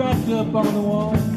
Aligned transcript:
scratch 0.00 0.30
up 0.30 0.54
on 0.54 0.72
the 0.72 0.80
wall. 0.80 1.29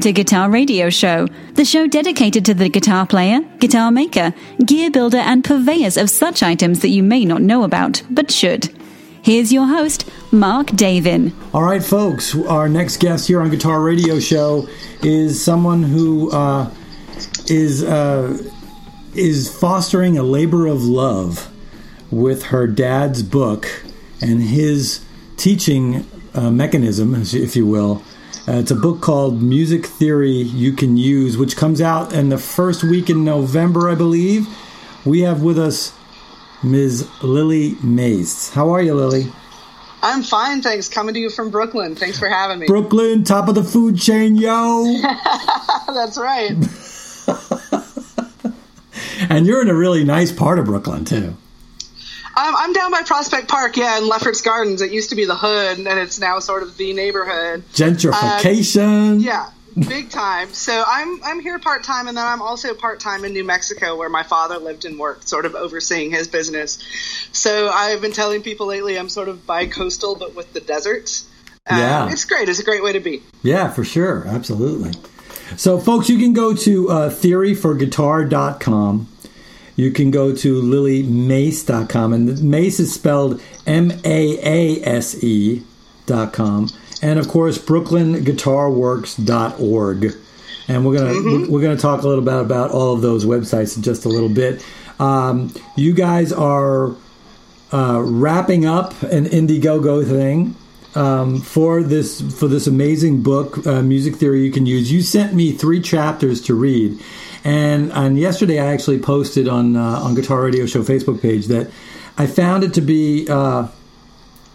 Welcome 0.00 0.14
to 0.14 0.22
Guitar 0.22 0.48
Radio 0.48 0.88
Show, 0.88 1.26
the 1.56 1.64
show 1.66 1.86
dedicated 1.86 2.46
to 2.46 2.54
the 2.54 2.70
guitar 2.70 3.06
player, 3.06 3.40
guitar 3.58 3.90
maker, 3.90 4.32
gear 4.64 4.90
builder, 4.90 5.18
and 5.18 5.44
purveyors 5.44 5.98
of 5.98 6.08
such 6.08 6.42
items 6.42 6.80
that 6.80 6.88
you 6.88 7.02
may 7.02 7.26
not 7.26 7.42
know 7.42 7.64
about, 7.64 8.02
but 8.08 8.30
should. 8.30 8.74
Here's 9.20 9.52
your 9.52 9.66
host, 9.66 10.08
Mark 10.32 10.68
Davin. 10.68 11.34
All 11.52 11.62
right, 11.62 11.84
folks, 11.84 12.34
our 12.34 12.66
next 12.66 12.96
guest 12.96 13.28
here 13.28 13.42
on 13.42 13.50
Guitar 13.50 13.82
Radio 13.82 14.18
Show 14.20 14.66
is 15.02 15.44
someone 15.44 15.82
who 15.82 16.30
uh, 16.30 16.70
is 17.50 17.84
uh, 17.84 18.38
is 19.14 19.54
fostering 19.54 20.16
a 20.16 20.22
labor 20.22 20.66
of 20.66 20.82
love 20.82 21.52
with 22.10 22.44
her 22.44 22.66
dad's 22.66 23.22
book 23.22 23.84
and 24.22 24.40
his 24.40 25.04
teaching 25.36 26.06
uh, 26.32 26.50
mechanism, 26.50 27.14
if 27.14 27.54
you 27.54 27.66
will. 27.66 28.02
Uh, 28.48 28.58
it's 28.58 28.70
a 28.70 28.76
book 28.76 29.00
called 29.00 29.42
Music 29.42 29.86
Theory 29.86 30.30
You 30.30 30.72
Can 30.72 30.96
Use, 30.96 31.36
which 31.36 31.56
comes 31.56 31.80
out 31.80 32.12
in 32.12 32.30
the 32.30 32.38
first 32.38 32.82
week 32.82 33.10
in 33.10 33.24
November, 33.24 33.88
I 33.88 33.94
believe. 33.94 34.48
We 35.04 35.20
have 35.20 35.42
with 35.42 35.58
us 35.58 35.92
Ms. 36.62 37.08
Lily 37.22 37.72
Maase. 37.76 38.52
How 38.52 38.70
are 38.70 38.82
you, 38.82 38.94
Lily? 38.94 39.26
I'm 40.02 40.22
fine, 40.22 40.62
thanks. 40.62 40.88
Coming 40.88 41.14
to 41.14 41.20
you 41.20 41.30
from 41.30 41.50
Brooklyn. 41.50 41.94
Thanks 41.94 42.18
for 42.18 42.28
having 42.28 42.58
me. 42.58 42.66
Brooklyn, 42.66 43.24
top 43.24 43.48
of 43.48 43.54
the 43.54 43.64
food 43.64 43.98
chain, 43.98 44.36
yo. 44.36 44.84
That's 45.86 46.18
right. 46.18 46.50
and 49.30 49.46
you're 49.46 49.62
in 49.62 49.68
a 49.68 49.74
really 49.74 50.04
nice 50.04 50.32
part 50.32 50.58
of 50.58 50.64
Brooklyn, 50.64 51.04
too. 51.04 51.36
I'm, 52.40 52.56
I'm 52.56 52.72
down 52.72 52.90
by 52.90 53.02
Prospect 53.02 53.48
Park, 53.48 53.76
yeah, 53.76 53.98
in 53.98 54.08
Lefferts 54.08 54.40
Gardens. 54.40 54.80
It 54.80 54.92
used 54.92 55.10
to 55.10 55.16
be 55.16 55.26
the 55.26 55.36
hood, 55.36 55.78
and 55.78 55.86
it's 55.86 56.18
now 56.18 56.38
sort 56.38 56.62
of 56.62 56.76
the 56.78 56.92
neighborhood. 56.94 57.64
Gentrification. 57.74 59.16
Uh, 59.16 59.18
yeah, 59.18 59.50
big 59.88 60.08
time. 60.10 60.48
So 60.54 60.82
I'm 60.86 61.22
I'm 61.22 61.40
here 61.40 61.58
part 61.58 61.84
time, 61.84 62.08
and 62.08 62.16
then 62.16 62.26
I'm 62.26 62.40
also 62.40 62.72
part 62.74 62.98
time 62.98 63.24
in 63.26 63.32
New 63.34 63.44
Mexico, 63.44 63.96
where 63.96 64.08
my 64.08 64.22
father 64.22 64.56
lived 64.56 64.86
and 64.86 64.98
worked, 64.98 65.28
sort 65.28 65.44
of 65.44 65.54
overseeing 65.54 66.10
his 66.10 66.28
business. 66.28 66.78
So 67.32 67.68
I've 67.68 68.00
been 68.00 68.12
telling 68.12 68.42
people 68.42 68.66
lately 68.66 68.98
I'm 68.98 69.08
sort 69.10 69.28
of 69.28 69.46
bi-coastal, 69.46 70.16
but 70.16 70.34
with 70.34 70.52
the 70.54 70.60
desert. 70.60 71.22
Um, 71.66 71.78
Yeah. 71.78 72.10
it's 72.10 72.24
great. 72.24 72.48
It's 72.48 72.58
a 72.58 72.64
great 72.64 72.82
way 72.82 72.94
to 72.94 73.00
be. 73.00 73.22
Yeah, 73.42 73.68
for 73.70 73.84
sure. 73.84 74.24
Absolutely. 74.26 74.92
So, 75.56 75.78
folks, 75.78 76.08
you 76.08 76.16
can 76.18 76.32
go 76.32 76.54
to 76.54 76.88
uh, 76.90 77.10
theoryforguitar.com. 77.10 79.08
You 79.80 79.90
can 79.90 80.10
go 80.10 80.34
to 80.34 80.62
lilymaase.com. 80.62 82.12
And 82.12 82.28
Maase 82.38 82.80
is 82.80 82.92
spelled 82.92 83.40
M 83.66 83.92
A 84.04 84.38
A 84.46 84.84
S 84.84 85.24
E 85.24 85.62
dot. 86.06 86.38
And, 87.02 87.18
of 87.18 87.28
course, 87.28 87.56
brooklynguitarworks.org. 87.58 90.14
And 90.68 90.84
we're 90.86 90.98
gonna 90.98 91.50
we're 91.50 91.62
gonna 91.62 91.76
talk 91.76 92.02
a 92.02 92.08
little 92.08 92.22
bit 92.22 92.34
about 92.34 92.70
all 92.70 92.94
of 92.94 93.00
those 93.00 93.24
websites 93.24 93.76
in 93.76 93.82
just 93.82 94.04
a 94.04 94.08
little 94.08 94.28
bit. 94.28 94.64
Um, 95.00 95.52
you 95.76 95.94
guys 95.94 96.32
are 96.32 96.94
uh, 97.72 98.00
wrapping 98.04 98.66
up 98.66 99.02
an 99.02 99.24
Indiegogo 99.24 100.06
thing 100.06 100.54
um, 100.94 101.40
for 101.40 101.82
this 101.82 102.20
for 102.20 102.46
this 102.48 102.66
amazing 102.66 103.22
book, 103.22 103.66
uh, 103.66 103.82
Music 103.82 104.16
Theory 104.16 104.44
You 104.44 104.52
Can 104.52 104.66
Use. 104.66 104.92
You 104.92 105.02
sent 105.02 105.34
me 105.34 105.52
three 105.52 105.80
chapters 105.80 106.40
to 106.42 106.54
read, 106.54 107.00
and 107.44 107.92
and 107.92 108.18
yesterday 108.18 108.58
I 108.58 108.72
actually 108.72 108.98
posted 108.98 109.48
on 109.48 109.76
uh, 109.76 109.80
on 109.80 110.14
Guitar 110.14 110.42
Radio 110.42 110.66
Show 110.66 110.82
Facebook 110.82 111.22
page 111.22 111.46
that 111.46 111.70
I 112.18 112.26
found 112.26 112.64
it 112.64 112.74
to 112.74 112.80
be 112.80 113.26
uh, 113.28 113.68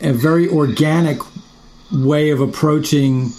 a 0.02 0.14
very 0.14 0.48
organic 0.50 1.20
way 1.92 2.30
of 2.30 2.42
approaching 2.42 3.30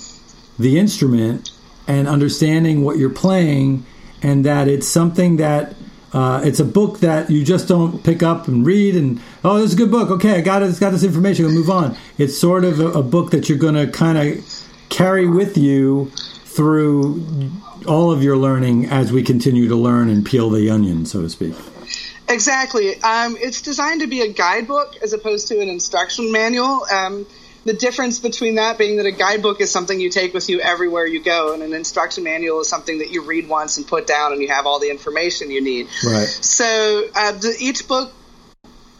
the 0.58 0.78
instrument 0.78 1.50
and 1.86 2.08
understanding 2.08 2.82
what 2.82 2.98
you're 2.98 3.10
playing, 3.10 3.86
and 4.22 4.44
that 4.44 4.66
it's 4.66 4.88
something 4.88 5.36
that 5.36 5.74
uh, 6.12 6.40
it's 6.44 6.58
a 6.58 6.64
book 6.64 7.00
that 7.00 7.30
you 7.30 7.44
just 7.44 7.68
don't 7.68 8.02
pick 8.02 8.22
up 8.22 8.48
and 8.48 8.64
read 8.66 8.96
and 8.96 9.20
oh, 9.44 9.58
this 9.58 9.66
is 9.66 9.74
a 9.74 9.76
good 9.76 9.90
book. 9.90 10.10
Okay, 10.10 10.38
I 10.38 10.40
got 10.40 10.62
it. 10.62 10.68
It's 10.68 10.80
got 10.80 10.90
this 10.90 11.04
information. 11.04 11.44
I'll 11.44 11.52
move 11.52 11.70
on. 11.70 11.96
It's 12.18 12.36
sort 12.36 12.64
of 12.64 12.80
a, 12.80 12.86
a 12.86 13.02
book 13.02 13.30
that 13.30 13.48
you're 13.48 13.58
going 13.58 13.74
to 13.74 13.86
kind 13.86 14.18
of 14.18 14.64
carry 14.88 15.28
with 15.28 15.58
you 15.58 16.10
through 16.56 17.22
all 17.86 18.10
of 18.10 18.22
your 18.22 18.38
learning 18.38 18.86
as 18.86 19.12
we 19.12 19.22
continue 19.22 19.68
to 19.68 19.76
learn 19.76 20.08
and 20.08 20.24
peel 20.24 20.48
the 20.48 20.70
onion, 20.70 21.04
so 21.04 21.20
to 21.20 21.28
speak. 21.28 21.54
Exactly. 22.28 23.00
Um, 23.02 23.36
it's 23.38 23.60
designed 23.60 24.00
to 24.00 24.06
be 24.06 24.22
a 24.22 24.32
guidebook 24.32 24.96
as 25.02 25.12
opposed 25.12 25.48
to 25.48 25.60
an 25.60 25.68
instruction 25.68 26.32
manual. 26.32 26.84
Um, 26.90 27.26
the 27.66 27.74
difference 27.74 28.20
between 28.20 28.54
that 28.54 28.78
being 28.78 28.96
that 28.96 29.06
a 29.06 29.12
guidebook 29.12 29.60
is 29.60 29.70
something 29.70 30.00
you 30.00 30.08
take 30.08 30.32
with 30.32 30.48
you 30.48 30.60
everywhere 30.60 31.06
you 31.06 31.22
go, 31.22 31.52
and 31.52 31.62
an 31.62 31.74
instruction 31.74 32.24
manual 32.24 32.60
is 32.60 32.68
something 32.68 32.98
that 32.98 33.10
you 33.10 33.22
read 33.22 33.48
once 33.48 33.76
and 33.76 33.86
put 33.86 34.06
down, 34.06 34.32
and 34.32 34.40
you 34.40 34.48
have 34.48 34.66
all 34.66 34.80
the 34.80 34.90
information 34.90 35.50
you 35.50 35.60
need. 35.60 35.88
Right. 36.04 36.26
So 36.26 37.08
uh, 37.14 37.32
the, 37.32 37.54
each 37.60 37.86
book, 37.86 38.12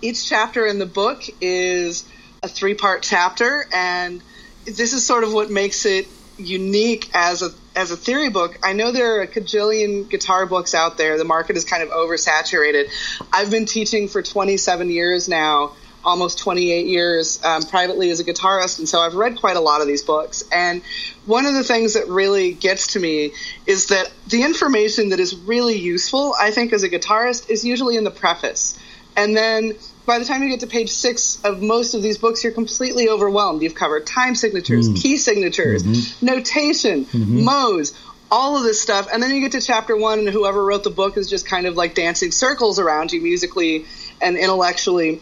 each 0.03 0.29
chapter 0.29 0.67
in 0.67 0.79
the 0.79 0.87
book 0.87 1.23
is 1.41 2.05
a 2.43 2.49
three-part 2.49 3.03
chapter, 3.03 3.67
and 3.73 4.21
this 4.67 4.93
is 4.93 5.07
sort 5.07 5.25
of 5.25 5.33
what 5.33 5.51
makes 5.51 5.87
it 5.87 6.07
unique 6.39 7.11
as 7.15 7.43
a 7.43 7.51
as 7.75 7.91
a 7.91 7.97
theory 7.97 8.31
book. 8.31 8.59
I 8.63 8.73
know 8.73 8.91
there 8.91 9.19
are 9.19 9.23
a 9.23 9.27
cajillion 9.27 10.09
guitar 10.09 10.47
books 10.47 10.75
out 10.75 10.97
there. 10.97 11.19
The 11.19 11.25
market 11.25 11.57
is 11.57 11.65
kind 11.65 11.83
of 11.83 11.91
oversaturated. 11.91 12.91
I've 13.33 13.51
been 13.51 13.67
teaching 13.67 14.09
for 14.09 14.23
27 14.23 14.91
years 14.91 15.29
now, 15.29 15.73
almost 16.05 16.39
28 16.39 16.87
years 16.87 17.43
um, 17.45 17.63
privately 17.63 18.11
as 18.11 18.21
a 18.21 18.25
guitarist, 18.25 18.79
and 18.79 18.89
so 18.89 19.01
I've 19.01 19.15
read 19.15 19.37
quite 19.37 19.57
a 19.57 19.61
lot 19.61 19.83
of 19.83 19.87
these 19.87 20.03
books. 20.03 20.45
And 20.51 20.83
one 21.27 21.45
of 21.45 21.55
the 21.55 21.65
things 21.65 21.95
that 21.95 22.09
really 22.09 22.53
gets 22.53 22.95
to 22.95 23.01
me 23.01 23.33
is 23.67 23.89
that 23.89 24.11
the 24.29 24.43
information 24.43 25.11
that 25.11 25.21
is 25.21 25.35
really 25.35 25.79
useful, 25.79 26.35
I 26.39 26.51
think, 26.51 26.73
as 26.73 26.83
a 26.83 26.89
guitarist, 26.89 27.51
is 27.51 27.65
usually 27.65 27.97
in 27.97 28.05
the 28.05 28.11
preface. 28.11 28.79
And 29.17 29.37
then 29.37 29.77
by 30.07 30.19
the 30.19 30.25
time 30.25 30.43
you 30.43 30.49
get 30.49 30.61
to 30.61 30.67
page 30.67 30.91
six 30.91 31.39
of 31.45 31.61
most 31.61 31.95
of 31.95 32.03
these 32.03 32.17
books, 32.17 32.45
you're 32.45 32.53
completely 32.53 33.09
overwhelmed. 33.09 33.63
You've 33.63 33.75
covered 33.75 34.07
time 34.07 34.35
signatures, 34.35 34.89
mm-hmm. 34.89 34.97
key 34.97 35.17
signatures, 35.17 35.83
mm-hmm. 35.83 36.27
notation, 36.27 37.05
mm-hmm. 37.05 37.45
modes, 37.45 37.93
all 38.31 38.57
of 38.57 38.63
this 38.63 38.81
stuff. 38.81 39.09
And 39.13 39.23
then 39.23 39.35
you 39.35 39.41
get 39.41 39.53
to 39.53 39.61
chapter 39.61 39.97
one, 39.97 40.21
and 40.21 40.29
whoever 40.29 40.65
wrote 40.65 40.85
the 40.85 40.91
book 40.91 41.17
is 41.17 41.29
just 41.29 41.47
kind 41.47 41.67
of 41.67 41.77
like 41.77 41.95
dancing 41.95 42.31
circles 42.31 42.79
around 42.79 43.13
you 43.13 43.21
musically 43.21 43.85
and 44.23 44.37
intellectually. 44.37 45.21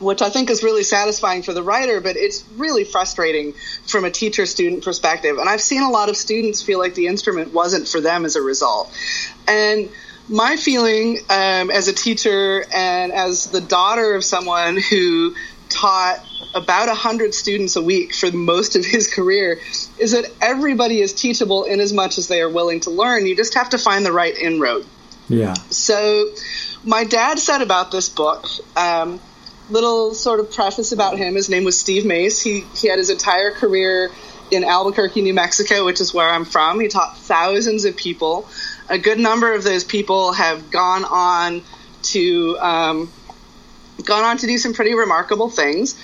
Which 0.00 0.22
I 0.22 0.28
think 0.28 0.50
is 0.50 0.64
really 0.64 0.82
satisfying 0.82 1.44
for 1.44 1.52
the 1.52 1.62
writer, 1.62 2.00
but 2.00 2.16
it's 2.16 2.44
really 2.56 2.82
frustrating 2.82 3.54
from 3.86 4.04
a 4.04 4.10
teacher 4.10 4.44
student 4.44 4.82
perspective. 4.82 5.38
And 5.38 5.48
I've 5.48 5.60
seen 5.60 5.84
a 5.84 5.90
lot 5.90 6.08
of 6.08 6.16
students 6.16 6.62
feel 6.62 6.80
like 6.80 6.96
the 6.96 7.06
instrument 7.06 7.52
wasn't 7.52 7.86
for 7.86 8.00
them 8.00 8.24
as 8.24 8.34
a 8.34 8.42
result. 8.42 8.92
And 9.46 9.88
my 10.28 10.56
feeling 10.56 11.18
um, 11.28 11.70
as 11.70 11.88
a 11.88 11.92
teacher 11.92 12.64
and 12.72 13.12
as 13.12 13.46
the 13.46 13.60
daughter 13.60 14.14
of 14.14 14.24
someone 14.24 14.76
who 14.76 15.34
taught 15.68 16.24
about 16.54 16.88
100 16.88 17.34
students 17.34 17.76
a 17.76 17.82
week 17.82 18.14
for 18.14 18.30
most 18.30 18.76
of 18.76 18.84
his 18.84 19.12
career 19.12 19.58
is 19.98 20.12
that 20.12 20.30
everybody 20.40 21.00
is 21.00 21.12
teachable 21.12 21.64
in 21.64 21.80
as 21.80 21.92
much 21.92 22.16
as 22.16 22.28
they 22.28 22.40
are 22.40 22.48
willing 22.48 22.80
to 22.80 22.90
learn. 22.90 23.26
You 23.26 23.36
just 23.36 23.54
have 23.54 23.70
to 23.70 23.78
find 23.78 24.06
the 24.06 24.12
right 24.12 24.36
inroad. 24.36 24.86
Yeah. 25.28 25.54
So, 25.70 26.30
my 26.84 27.04
dad 27.04 27.38
said 27.38 27.62
about 27.62 27.90
this 27.90 28.08
book, 28.08 28.46
um, 28.76 29.20
little 29.70 30.14
sort 30.14 30.40
of 30.40 30.52
preface 30.52 30.92
about 30.92 31.16
him. 31.16 31.34
His 31.34 31.48
name 31.48 31.64
was 31.64 31.78
Steve 31.78 32.04
Maase. 32.04 32.42
He 32.42 32.60
he 32.76 32.88
had 32.88 32.98
his 32.98 33.10
entire 33.10 33.50
career 33.50 34.10
in 34.54 34.64
Albuquerque, 34.64 35.20
New 35.22 35.34
Mexico, 35.34 35.84
which 35.84 36.00
is 36.00 36.12
where 36.14 36.28
I'm 36.28 36.44
from. 36.44 36.80
He 36.80 36.88
taught 36.88 37.16
thousands 37.18 37.84
of 37.84 37.96
people. 37.96 38.48
A 38.88 38.98
good 38.98 39.18
number 39.18 39.52
of 39.54 39.62
those 39.64 39.84
people 39.84 40.32
have 40.32 40.70
gone 40.70 41.04
on 41.04 41.62
to 42.04 42.58
um, 42.58 43.12
gone 44.04 44.24
on 44.24 44.36
to 44.38 44.46
do 44.46 44.58
some 44.58 44.74
pretty 44.74 44.94
remarkable 44.94 45.48
things. 45.48 45.98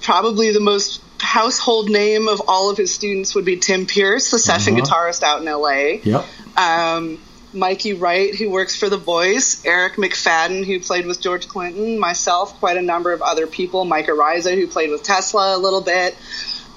Probably 0.00 0.50
the 0.52 0.60
most 0.60 1.00
household 1.20 1.88
name 1.88 2.26
of 2.28 2.42
all 2.48 2.70
of 2.70 2.76
his 2.76 2.92
students 2.92 3.34
would 3.34 3.44
be 3.44 3.56
Tim 3.56 3.86
Pierce, 3.86 4.30
the 4.30 4.38
session 4.38 4.74
Uh-huh. 4.74 4.84
guitarist 4.84 5.22
out 5.22 5.40
in 5.40 5.46
LA 5.46 6.00
Yep. 6.02 6.24
um, 6.58 7.18
Mikey 7.54 7.92
Wright, 7.92 8.34
who 8.34 8.48
works 8.50 8.74
for 8.74 8.88
The 8.88 8.96
Voice, 8.96 9.62
Eric 9.64 9.94
McFadden, 9.96 10.64
who 10.64 10.80
played 10.80 11.06
with 11.06 11.20
George 11.20 11.46
Clinton, 11.46 11.98
myself, 11.98 12.58
quite 12.58 12.76
a 12.78 12.82
number 12.82 13.12
of 13.12 13.20
other 13.22 13.46
people, 13.46 13.84
Mike 13.84 14.06
Ariza, 14.06 14.54
who 14.54 14.66
played 14.66 14.90
with 14.90 15.02
Tesla 15.02 15.54
a 15.56 15.58
little 15.58 15.82
bit. 15.82 16.16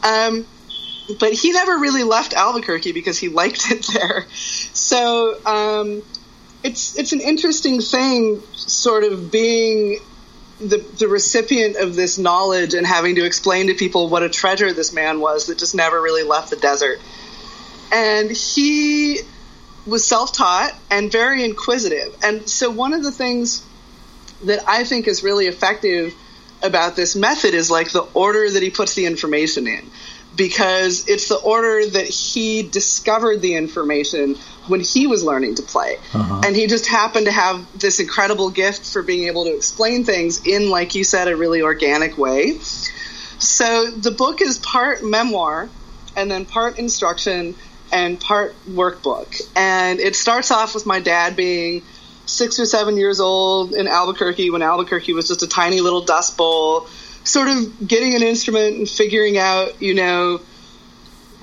Um, 0.03 0.45
but 1.19 1.33
he 1.33 1.51
never 1.51 1.77
really 1.77 2.03
left 2.03 2.33
Albuquerque 2.33 2.91
because 2.91 3.17
he 3.17 3.29
liked 3.29 3.71
it 3.71 3.87
there. 3.93 4.25
So 4.73 5.45
um, 5.45 6.03
it's 6.63 6.97
it's 6.97 7.13
an 7.13 7.21
interesting 7.21 7.81
thing, 7.81 8.41
sort 8.53 9.03
of 9.03 9.31
being 9.31 9.99
the 10.59 10.77
the 10.97 11.07
recipient 11.07 11.75
of 11.75 11.95
this 11.95 12.17
knowledge 12.17 12.73
and 12.73 12.87
having 12.87 13.15
to 13.15 13.25
explain 13.25 13.67
to 13.67 13.73
people 13.73 14.09
what 14.09 14.23
a 14.23 14.29
treasure 14.29 14.71
this 14.73 14.93
man 14.93 15.19
was 15.19 15.47
that 15.47 15.57
just 15.57 15.75
never 15.75 16.01
really 16.01 16.23
left 16.23 16.49
the 16.49 16.55
desert. 16.55 16.99
And 17.91 18.31
he 18.31 19.19
was 19.85 20.07
self-taught 20.07 20.73
and 20.89 21.11
very 21.11 21.43
inquisitive. 21.43 22.15
And 22.23 22.49
so 22.49 22.71
one 22.71 22.93
of 22.93 23.03
the 23.03 23.11
things 23.11 23.63
that 24.43 24.67
I 24.67 24.83
think 24.83 25.07
is 25.07 25.23
really 25.23 25.45
effective 25.45 26.15
about 26.63 26.95
this 26.95 27.15
method 27.15 27.53
is 27.53 27.69
like 27.69 27.91
the 27.91 28.01
order 28.15 28.49
that 28.49 28.63
he 28.63 28.71
puts 28.71 28.95
the 28.95 29.05
information 29.05 29.67
in 29.67 29.87
because 30.35 31.07
it's 31.07 31.29
the 31.29 31.37
order 31.37 31.85
that 31.85 32.07
he 32.07 32.63
discovered 32.63 33.41
the 33.41 33.55
information 33.55 34.35
when 34.67 34.79
he 34.79 35.07
was 35.07 35.23
learning 35.23 35.55
to 35.55 35.61
play. 35.61 35.97
Uh-huh. 36.13 36.41
And 36.45 36.55
he 36.55 36.67
just 36.67 36.87
happened 36.87 37.27
to 37.27 37.31
have 37.31 37.79
this 37.79 37.99
incredible 37.99 38.49
gift 38.49 38.91
for 38.91 39.01
being 39.03 39.27
able 39.27 39.45
to 39.45 39.55
explain 39.55 40.03
things 40.03 40.45
in, 40.45 40.69
like 40.69 40.95
you 40.95 41.03
said, 41.03 41.27
a 41.27 41.35
really 41.35 41.61
organic 41.61 42.17
way. 42.17 42.57
So 42.59 43.91
the 43.91 44.11
book 44.11 44.41
is 44.41 44.57
part 44.57 45.03
memoir 45.03 45.69
and 46.15 46.31
then 46.31 46.45
part 46.45 46.79
instruction 46.79 47.55
and 47.91 48.19
part 48.19 48.55
workbook. 48.67 49.41
And 49.55 49.99
it 49.99 50.15
starts 50.15 50.51
off 50.51 50.73
with 50.73 50.85
my 50.85 50.99
dad 50.99 51.35
being 51.35 51.83
six 52.25 52.59
or 52.59 52.65
seven 52.65 52.97
years 52.97 53.19
old 53.19 53.73
in 53.73 53.87
Albuquerque 53.87 54.49
when 54.49 54.63
Albuquerque 54.63 55.13
was 55.13 55.27
just 55.27 55.43
a 55.43 55.47
tiny 55.47 55.81
little 55.81 56.01
dust 56.01 56.37
bowl 56.37 56.87
sort 57.25 57.49
of 57.49 57.87
getting 57.87 58.15
an 58.15 58.23
instrument 58.23 58.77
and 58.77 58.89
figuring 58.89 59.37
out, 59.37 59.81
you 59.81 59.93
know, 59.93 60.39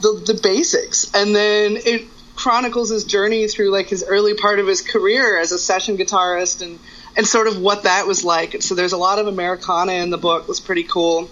the 0.01 0.23
the 0.27 0.41
basics, 0.43 1.13
and 1.15 1.35
then 1.35 1.77
it 1.77 2.09
chronicles 2.35 2.89
his 2.89 3.05
journey 3.05 3.47
through 3.47 3.71
like 3.71 3.89
his 3.89 4.05
early 4.09 4.35
part 4.35 4.59
of 4.59 4.67
his 4.67 4.81
career 4.81 5.39
as 5.39 5.53
a 5.53 5.59
session 5.59 5.97
guitarist 5.97 6.63
and 6.63 6.79
and 7.17 7.27
sort 7.27 7.47
of 7.47 7.59
what 7.59 7.83
that 7.83 8.07
was 8.07 8.25
like. 8.25 8.63
So 8.63 8.75
there's 8.75 8.93
a 8.93 8.97
lot 8.97 9.19
of 9.19 9.27
Americana 9.27 9.93
in 9.93 10.11
the 10.11 10.19
book. 10.19 10.43
It 10.43 10.49
was 10.49 10.61
pretty 10.61 10.85
cool. 10.85 11.31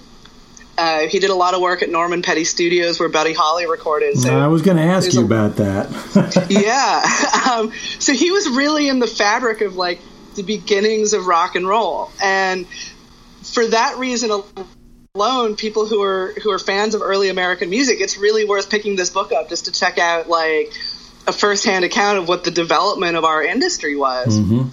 Uh, 0.76 1.08
he 1.08 1.18
did 1.18 1.30
a 1.30 1.34
lot 1.34 1.54
of 1.54 1.60
work 1.60 1.82
at 1.82 1.90
Norman 1.90 2.22
Petty 2.22 2.44
Studios 2.44 2.98
where 2.98 3.08
Buddy 3.08 3.34
Holly 3.34 3.66
recorded. 3.66 4.16
So 4.16 4.38
I 4.38 4.46
was 4.46 4.62
going 4.62 4.78
to 4.78 4.82
ask 4.82 5.12
you 5.12 5.20
a, 5.20 5.24
about 5.24 5.56
that. 5.56 6.46
yeah. 6.50 7.02
Um, 7.50 7.72
so 7.98 8.12
he 8.12 8.30
was 8.30 8.48
really 8.48 8.88
in 8.88 9.00
the 9.00 9.08
fabric 9.08 9.60
of 9.60 9.74
like 9.74 9.98
the 10.36 10.44
beginnings 10.44 11.14
of 11.14 11.26
rock 11.26 11.56
and 11.56 11.66
roll. 11.66 12.12
And 12.22 12.66
for 13.52 13.66
that 13.66 13.98
reason 13.98 14.30
alone, 15.14 15.56
people 15.56 15.86
who 15.86 16.02
are 16.02 16.32
who 16.42 16.50
are 16.50 16.58
fans 16.58 16.94
of 16.94 17.02
early 17.02 17.28
American 17.28 17.68
music, 17.70 18.00
it's 18.00 18.16
really 18.16 18.44
worth 18.44 18.70
picking 18.70 18.96
this 18.96 19.10
book 19.10 19.32
up 19.32 19.48
just 19.48 19.64
to 19.64 19.72
check 19.72 19.98
out 19.98 20.28
like 20.28 20.72
a 21.26 21.32
firsthand 21.32 21.84
account 21.84 22.18
of 22.18 22.28
what 22.28 22.44
the 22.44 22.50
development 22.50 23.16
of 23.16 23.24
our 23.24 23.42
industry 23.42 23.96
was. 23.96 24.38
Mm-hmm. 24.38 24.68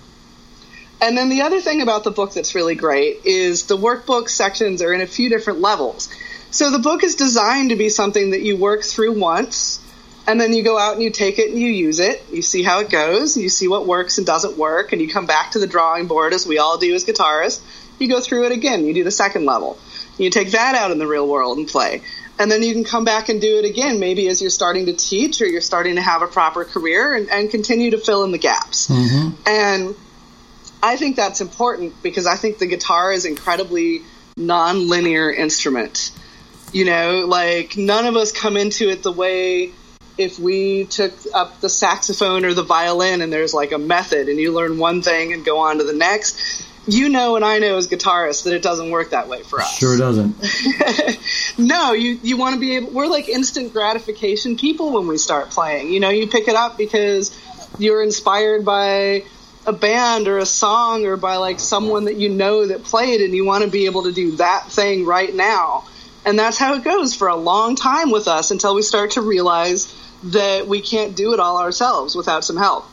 And 1.02 1.18
then 1.18 1.30
the 1.30 1.42
other 1.42 1.62
thing 1.62 1.82
about 1.82 2.04
the 2.04 2.12
book 2.12 2.34
that's 2.34 2.56
really 2.56 2.76
great 2.76 3.26
is 3.26 3.66
the 3.66 3.78
workbook 3.78 4.30
sections 4.30 4.82
are 4.82 4.94
in 4.94 5.02
a 5.02 5.08
few 5.08 5.30
different 5.30 5.60
levels. 5.60 6.10
So 6.50 6.72
the 6.72 6.80
book 6.80 7.04
is 7.04 7.16
designed 7.16 7.70
to 7.70 7.76
be 7.76 7.90
something 7.90 8.32
that 8.32 8.42
you 8.42 8.58
work 8.58 8.84
through 8.84 9.20
once 9.20 9.80
and 10.26 10.42
then 10.42 10.54
you 10.54 10.64
go 10.64 10.78
out 10.78 10.94
and 10.94 11.04
you 11.04 11.10
take 11.10 11.40
it 11.40 11.50
and 11.50 11.60
you 11.60 11.70
use 11.70 12.00
it. 12.00 12.24
You 12.32 12.42
see 12.42 12.64
how 12.64 12.80
it 12.80 12.90
goes, 12.90 13.38
you 13.38 13.50
see 13.50 13.68
what 13.68 13.86
works 13.86 14.18
and 14.18 14.26
doesn't 14.26 14.58
work, 14.58 14.92
and 14.92 15.02
you 15.02 15.08
come 15.08 15.26
back 15.26 15.52
to 15.52 15.60
the 15.60 15.68
drawing 15.68 16.08
board 16.08 16.34
as 16.34 16.46
we 16.46 16.58
all 16.58 16.78
do 16.78 16.94
as 16.94 17.06
guitarists 17.06 17.62
you 18.00 18.08
go 18.08 18.20
through 18.20 18.46
it 18.46 18.52
again. 18.52 18.86
You 18.86 18.94
do 18.94 19.04
the 19.04 19.12
second 19.12 19.46
level. 19.46 19.78
You 20.18 20.30
take 20.30 20.52
that 20.52 20.76
out 20.76 20.92
in 20.92 20.98
the 20.98 21.08
real 21.08 21.28
world 21.28 21.58
and 21.58 21.68
play. 21.68 22.02
And 22.40 22.52
then 22.52 22.62
you 22.62 22.74
can 22.74 22.84
come 22.84 23.04
back 23.04 23.30
and 23.30 23.42
do 23.42 23.58
it 23.58 23.66
again, 23.66 24.00
maybe 24.00 24.28
as 24.28 24.42
you're 24.42 24.52
starting 24.52 24.86
to 24.88 24.94
teach 24.94 25.42
or 25.42 25.48
you're 25.48 25.62
starting 25.62 25.96
to 25.96 26.02
have 26.02 26.22
a 26.22 26.28
proper 26.28 26.66
career 26.66 27.16
and, 27.16 27.30
and 27.30 27.50
continue 27.50 27.92
to 27.92 27.98
fill 27.98 28.24
in 28.24 28.32
the 28.32 28.38
gaps. 28.38 28.88
Mm-hmm. 28.88 29.42
And 29.48 29.96
I 30.84 30.98
think 30.98 31.16
that's 31.16 31.42
important 31.42 32.02
because 32.04 32.28
I 32.28 32.36
think 32.36 32.60
the 32.60 32.68
guitar 32.68 33.12
is 33.12 33.26
incredibly 33.26 34.04
non-linear 34.36 35.32
instrument. 35.32 36.12
You 36.72 36.86
know, 36.86 37.26
like 37.28 37.76
none 37.76 38.06
of 38.06 38.16
us 38.16 38.32
come 38.32 38.56
into 38.56 38.90
it 38.90 39.02
the 39.02 39.12
way 39.12 39.72
if 40.18 40.40
we 40.40 40.86
took 40.86 41.14
up 41.34 41.60
the 41.62 41.70
saxophone 41.70 42.46
or 42.46 42.54
the 42.54 42.64
violin 42.64 43.22
and 43.22 43.32
there's 43.32 43.54
like 43.54 43.72
a 43.72 43.78
method 43.78 44.30
and 44.30 44.40
you 44.40 44.52
learn 44.52 44.78
one 44.78 45.02
thing 45.02 45.34
and 45.34 45.46
go 45.46 45.60
on 45.60 45.78
to 45.78 45.84
the 45.84 45.94
next 45.94 46.66
you 46.88 47.10
know 47.10 47.36
and 47.36 47.44
I 47.44 47.60
know 47.60 47.78
as 47.78 47.88
guitarists 47.88 48.46
that 48.46 48.54
it 48.54 48.62
doesn't 48.62 48.90
work 48.90 49.12
that 49.12 49.28
way 49.28 49.44
for 49.44 49.60
us. 49.60 49.78
Sure 49.78 49.96
it 49.96 50.00
doesn't. 50.00 50.38
no, 51.58 51.94
you 51.94 52.20
you 52.24 52.38
want 52.38 52.56
to 52.56 52.60
be 52.60 52.78
able 52.78 52.92
we're 52.92 53.08
like 53.08 53.28
instant 53.28 53.74
gratification 53.74 54.58
people 54.58 54.94
when 54.94 55.08
we 55.08 55.18
start 55.18 55.50
playing. 55.50 55.92
You 55.92 56.00
know, 56.00 56.10
you 56.10 56.28
pick 56.28 56.48
it 56.48 56.56
up 56.56 56.78
because 56.78 57.38
you're 57.78 58.02
inspired 58.02 58.64
by 58.64 59.24
a 59.66 59.74
band 59.74 60.30
or 60.30 60.38
a 60.38 60.46
song 60.46 61.06
or 61.06 61.18
by 61.18 61.36
like 61.36 61.60
someone 61.60 62.06
that 62.06 62.16
you 62.16 62.30
know 62.30 62.66
that 62.66 62.84
played 62.84 63.20
and 63.20 63.36
you 63.36 63.46
want 63.46 63.66
to 63.66 63.70
be 63.70 63.86
able 63.86 64.04
to 64.04 64.14
do 64.14 64.38
that 64.38 64.72
thing 64.72 65.06
right 65.06 65.34
now. 65.36 65.84
And 66.26 66.40
that's 66.40 66.58
how 66.58 66.74
it 66.76 66.84
goes 66.84 67.14
for 67.14 67.28
a 67.28 67.36
long 67.36 67.76
time 67.76 68.12
with 68.12 68.28
us 68.28 68.52
until 68.52 68.76
we 68.76 68.82
start 68.82 69.12
to 69.12 69.22
realize 69.22 69.94
that 70.24 70.68
we 70.68 70.82
can't 70.82 71.16
do 71.16 71.34
it 71.34 71.40
all 71.40 71.60
ourselves 71.60 72.16
without 72.16 72.44
some 72.44 72.58
help. 72.58 72.86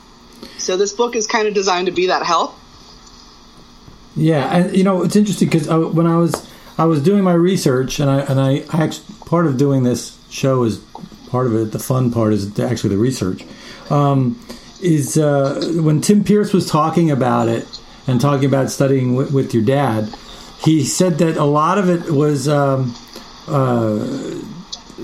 So 0.58 0.76
this 0.76 0.92
book 0.92 1.16
is 1.16 1.26
kind 1.26 1.48
of 1.48 1.54
designed 1.54 1.86
to 1.86 1.92
be 1.92 2.08
that 2.08 2.24
help 2.24 2.54
yeah, 4.16 4.56
and 4.56 4.76
you 4.76 4.84
know 4.84 5.02
it's 5.02 5.16
interesting 5.16 5.48
because 5.48 5.68
when 5.68 6.06
I 6.06 6.16
was 6.16 6.50
I 6.78 6.84
was 6.84 7.02
doing 7.02 7.22
my 7.22 7.32
research, 7.32 8.00
and 8.00 8.10
I 8.10 8.20
and 8.20 8.40
I, 8.40 8.64
I 8.72 8.84
actually 8.84 9.14
part 9.26 9.46
of 9.46 9.56
doing 9.56 9.82
this 9.82 10.18
show 10.30 10.64
is 10.64 10.78
part 11.28 11.46
of 11.46 11.54
it. 11.54 11.72
The 11.72 11.78
fun 11.78 12.12
part 12.12 12.32
is 12.32 12.58
actually 12.58 12.90
the 12.90 12.98
research. 13.00 13.44
Um, 13.90 14.40
is 14.80 15.16
uh, 15.16 15.72
when 15.76 16.00
Tim 16.00 16.24
Pierce 16.24 16.52
was 16.52 16.68
talking 16.68 17.10
about 17.10 17.48
it 17.48 17.66
and 18.06 18.20
talking 18.20 18.44
about 18.44 18.70
studying 18.70 19.14
w- 19.16 19.34
with 19.34 19.54
your 19.54 19.64
dad, 19.64 20.14
he 20.60 20.84
said 20.84 21.18
that 21.18 21.36
a 21.36 21.44
lot 21.44 21.78
of 21.78 21.88
it 21.88 22.10
was 22.10 22.48
um, 22.48 22.94
uh, 23.48 23.98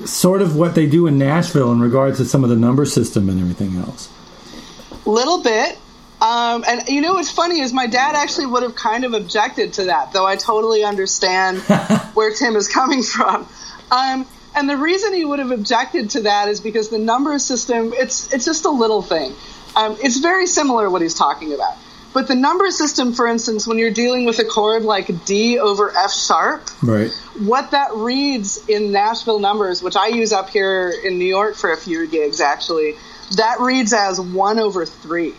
sort 0.04 0.42
of 0.42 0.56
what 0.56 0.74
they 0.74 0.86
do 0.86 1.06
in 1.06 1.18
Nashville 1.18 1.72
in 1.72 1.80
regards 1.80 2.18
to 2.18 2.24
some 2.24 2.44
of 2.44 2.50
the 2.50 2.56
number 2.56 2.84
system 2.84 3.28
and 3.28 3.40
everything 3.40 3.76
else. 3.78 4.10
Little 5.06 5.42
bit, 5.42 5.78
um, 6.20 6.64
and 6.68 6.88
you 6.88 7.00
know 7.00 7.14
what's 7.14 7.30
funny 7.30 7.60
is 7.60 7.72
my 7.72 7.86
dad 7.86 8.14
actually 8.14 8.46
would 8.46 8.62
have 8.62 8.74
kind 8.74 9.04
of 9.04 9.14
objected 9.14 9.74
to 9.74 9.84
that, 9.84 10.12
though 10.12 10.26
I 10.26 10.36
totally 10.36 10.84
understand 10.84 11.58
where 12.14 12.34
Tim 12.34 12.56
is 12.56 12.68
coming 12.68 13.02
from. 13.02 13.48
Um, 13.90 14.26
and 14.54 14.68
the 14.68 14.76
reason 14.76 15.14
he 15.14 15.24
would 15.24 15.38
have 15.38 15.50
objected 15.50 16.10
to 16.10 16.22
that 16.22 16.48
is 16.48 16.60
because 16.60 16.88
the 16.88 16.98
number 16.98 17.38
system 17.38 17.92
it's 17.94 18.32
it's 18.32 18.44
just 18.44 18.64
a 18.64 18.70
little 18.70 19.02
thing. 19.02 19.32
Um, 19.76 19.96
it's 20.02 20.18
very 20.18 20.46
similar 20.46 20.90
what 20.90 21.02
he's 21.02 21.14
talking 21.14 21.54
about. 21.54 21.76
But 22.12 22.26
the 22.26 22.34
number 22.34 22.68
system, 22.72 23.12
for 23.12 23.26
instance, 23.28 23.68
when 23.68 23.78
you're 23.78 23.92
dealing 23.92 24.24
with 24.24 24.40
a 24.40 24.44
chord 24.44 24.82
like 24.82 25.24
D 25.24 25.60
over 25.60 25.96
F 25.96 26.12
sharp, 26.12 26.68
right. 26.82 27.10
what 27.38 27.70
that 27.70 27.94
reads 27.94 28.68
in 28.68 28.90
Nashville 28.90 29.38
numbers, 29.38 29.80
which 29.80 29.94
I 29.94 30.08
use 30.08 30.32
up 30.32 30.50
here 30.50 30.92
in 31.04 31.18
New 31.18 31.24
York 31.24 31.54
for 31.54 31.72
a 31.72 31.76
few 31.76 32.08
gigs 32.08 32.40
actually, 32.40 32.96
that 33.36 33.60
reads 33.60 33.92
as 33.92 34.20
one 34.20 34.58
over 34.58 34.84
three. 34.84 35.34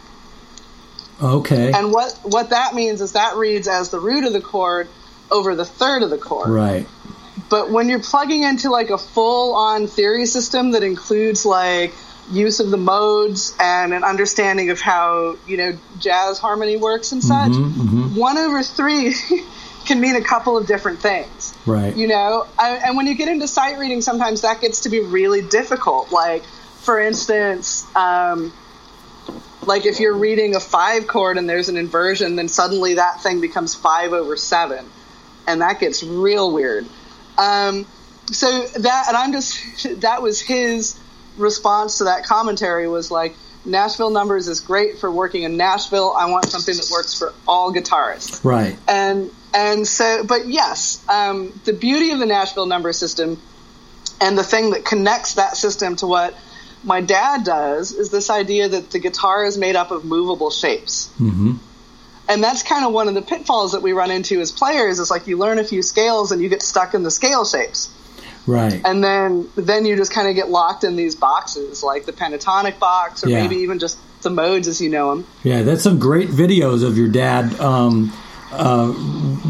Okay. 1.22 1.72
And 1.72 1.92
what 1.92 2.18
what 2.24 2.50
that 2.50 2.74
means 2.74 3.02
is 3.02 3.14
that 3.14 3.36
reads 3.36 3.68
as 3.68 3.90
the 3.90 4.00
root 4.00 4.26
of 4.26 4.34
the 4.34 4.42
chord 4.42 4.88
over 5.30 5.56
the 5.56 5.66
third 5.66 6.04
of 6.04 6.10
the 6.10 6.18
chord. 6.18 6.50
Right. 6.50 6.88
But 7.50 7.72
when 7.72 7.90
you're 7.90 8.02
plugging 8.02 8.44
into 8.44 8.70
like 8.70 8.90
a 8.90 8.98
full 8.98 9.56
on 9.56 9.88
theory 9.88 10.26
system 10.26 10.72
that 10.72 10.84
includes 10.84 11.46
like 11.46 11.94
use 12.32 12.60
of 12.60 12.72
the 12.72 12.78
modes 12.78 13.56
and 13.60 13.94
an 13.94 14.04
understanding 14.04 14.70
of 14.70 14.80
how, 14.80 15.38
you 15.48 15.58
know, 15.58 15.78
jazz 16.00 16.40
harmony 16.40 16.78
works 16.78 17.12
and 17.12 17.24
such, 17.24 17.52
mm-hmm, 17.52 17.82
mm-hmm. 17.82 18.16
one 18.16 18.38
over 18.38 18.64
three 18.64 19.14
can 19.86 20.00
mean 20.00 20.16
a 20.16 20.24
couple 20.24 20.58
of 20.58 20.68
different 20.68 21.00
things. 21.00 21.54
Right. 21.66 21.96
You 21.96 22.08
know, 22.08 22.48
I, 22.58 22.78
and 22.78 22.96
when 22.96 23.08
you 23.08 23.16
get 23.16 23.28
into 23.28 23.48
sight 23.48 23.78
reading, 23.78 24.02
sometimes 24.02 24.42
that 24.42 24.62
gets 24.62 24.82
to 24.82 24.90
be 24.90 25.02
really 25.02 25.42
difficult. 25.42 26.12
Like, 26.12 26.44
for 26.44 27.00
instance, 27.00 27.86
um, 27.96 28.54
like 29.66 29.86
if 29.86 30.00
you're 30.00 30.16
reading 30.16 30.56
a 30.56 30.60
five 30.60 31.08
chord 31.08 31.38
and 31.38 31.50
there's 31.50 31.70
an 31.70 31.78
inversion, 31.78 32.36
then 32.36 32.48
suddenly 32.48 32.96
that 32.96 33.22
thing 33.22 33.42
becomes 33.42 33.76
five 33.76 34.14
over 34.14 34.36
seven, 34.36 34.86
and 35.48 35.62
that 35.62 35.80
gets 35.80 36.04
real 36.04 36.52
weird. 36.52 36.86
Um, 37.38 37.86
so 38.28 38.66
that, 38.66 39.06
and 39.08 39.18
I'm 39.18 39.32
just 39.32 39.62
that 40.02 40.22
was 40.22 40.42
his 40.42 41.00
response 41.38 42.00
to 42.00 42.06
that 42.06 42.26
commentary 42.26 42.88
was 42.88 43.10
like 43.12 43.36
Nashville 43.64 44.10
numbers 44.10 44.48
is 44.48 44.60
great 44.60 44.98
for 44.98 45.12
working 45.12 45.44
in 45.44 45.58
Nashville. 45.58 46.14
I 46.18 46.26
want 46.30 46.46
something 46.46 46.76
that 46.76 46.90
works 46.92 47.18
for 47.18 47.34
all 47.48 47.74
guitarists. 47.74 48.44
Right. 48.44 48.78
And 48.88 49.32
and 49.54 49.88
so, 49.88 50.24
but 50.24 50.48
yes, 50.48 51.04
um, 51.10 51.60
the 51.66 51.74
beauty 51.74 52.12
of 52.12 52.20
the 52.20 52.26
Nashville 52.26 52.66
number 52.66 52.94
system 52.94 53.40
and 54.20 54.38
the 54.38 54.44
thing 54.44 54.72
that 54.72 54.86
connects 54.86 55.36
that 55.36 55.58
system 55.58 55.96
to 55.98 56.08
what 56.08 56.36
my 56.84 57.02
dad 57.02 57.44
does 57.44 57.92
is 57.92 58.10
this 58.10 58.30
idea 58.30 58.70
that 58.70 58.92
the 58.92 59.00
guitar 59.00 59.44
is 59.46 59.58
made 59.58 59.76
up 59.76 59.92
of 59.92 60.04
movable 60.06 60.50
shapes. 60.50 61.10
Mm-hmm. 61.20 61.54
And 62.30 62.44
that's 62.44 62.64
kind 62.64 62.86
of 62.86 62.94
one 62.94 63.08
of 63.08 63.14
the 63.14 63.22
pitfalls 63.22 63.74
that 63.74 63.82
we 63.82 63.92
run 63.94 64.10
into 64.10 64.40
as 64.40 64.52
players 64.52 65.00
is 65.00 65.12
like 65.12 65.28
you 65.28 65.38
learn 65.38 65.60
a 65.60 65.64
few 65.64 65.82
scales 65.82 66.32
and 66.32 66.42
you 66.42 66.48
get 66.50 66.62
stuck 66.62 66.94
in 66.94 67.04
the 67.04 67.12
scale 67.12 67.46
shapes. 67.46 67.94
Right. 68.48 68.82
and 68.84 69.04
then 69.04 69.48
then 69.56 69.86
you 69.86 69.96
just 69.96 70.12
kind 70.12 70.28
of 70.28 70.34
get 70.34 70.50
locked 70.50 70.84
in 70.84 70.96
these 70.96 71.14
boxes, 71.16 71.84
like 71.84 72.06
the 72.06 72.12
pentatonic 72.12 72.80
box, 72.80 73.24
or 73.24 73.30
Yeah. 73.30 73.42
maybe 73.44 73.58
even 73.58 73.78
just 73.78 74.00
the 74.24 74.32
modes 74.32 74.68
as 74.68 74.82
you 74.82 74.90
know 74.90 75.12
them. 75.12 75.28
Yeah, 75.44 75.62
that's 75.62 75.84
some 75.84 76.00
great 76.00 76.30
videos 76.30 76.84
of 76.84 76.98
your 76.98 77.08
dad 77.08 77.60
um, 77.60 78.12
uh, 78.52 78.92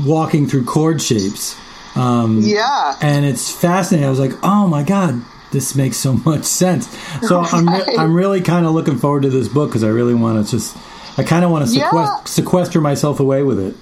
walking 0.05 0.47
through 0.47 0.65
chord 0.65 1.01
shapes. 1.01 1.55
Um, 1.95 2.41
Yeah, 2.41 2.97
and 3.01 3.25
it's 3.25 3.50
fascinating. 3.51 4.05
I 4.07 4.09
was 4.09 4.19
like, 4.19 4.33
oh 4.43 4.67
my 4.67 4.83
god, 4.83 5.21
this 5.51 5.75
makes 5.75 5.98
so 5.98 6.13
much 6.25 6.43
sense. 6.43 6.88
So 7.27 7.41
I'm 7.41 7.67
re- 7.67 7.96
I'm 7.98 8.13
really 8.13 8.41
kind 8.41 8.65
of 8.65 8.74
looking 8.74 8.98
forward 8.98 9.24
to 9.24 9.29
this 9.29 9.48
book 9.48 9.70
because 9.70 9.84
I 9.84 9.89
really 9.89 10.13
want 10.15 10.46
to 10.46 10.50
just 10.51 10.75
I 11.17 11.24
kind 11.24 11.43
of 11.46 11.51
want 11.51 11.65
to 11.67 11.72
sequest- 11.72 11.91
Yeah. 12.20 12.24
sequester 12.25 12.81
myself 12.81 13.20
away 13.20 13.43
with 13.43 13.60
it. 13.60 13.75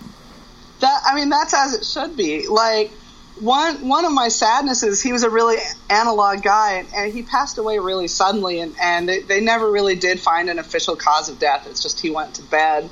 that 0.79 1.01
I 1.05 1.15
mean 1.15 1.29
that's 1.29 1.53
as 1.53 1.73
it 1.73 1.85
should 1.85 2.15
be. 2.17 2.47
Like 2.47 2.91
one 3.39 3.87
one 3.87 4.03
of 4.05 4.11
my 4.11 4.27
sadnesses, 4.27 5.01
he 5.01 5.13
was 5.13 5.23
a 5.23 5.29
really 5.29 5.57
analog 5.89 6.41
guy, 6.43 6.83
and 6.95 7.13
he 7.13 7.23
passed 7.23 7.57
away 7.57 7.79
really 7.79 8.07
suddenly, 8.07 8.59
and 8.59 8.75
and 8.81 9.07
they, 9.07 9.19
they 9.21 9.39
never 9.41 9.71
really 9.71 9.95
did 9.95 10.19
find 10.19 10.49
an 10.49 10.59
official 10.59 10.95
cause 10.97 11.29
of 11.29 11.39
death. 11.39 11.65
It's 11.69 11.81
just 11.81 11.99
he 12.01 12.09
went 12.09 12.33
to 12.35 12.41
bed 12.43 12.89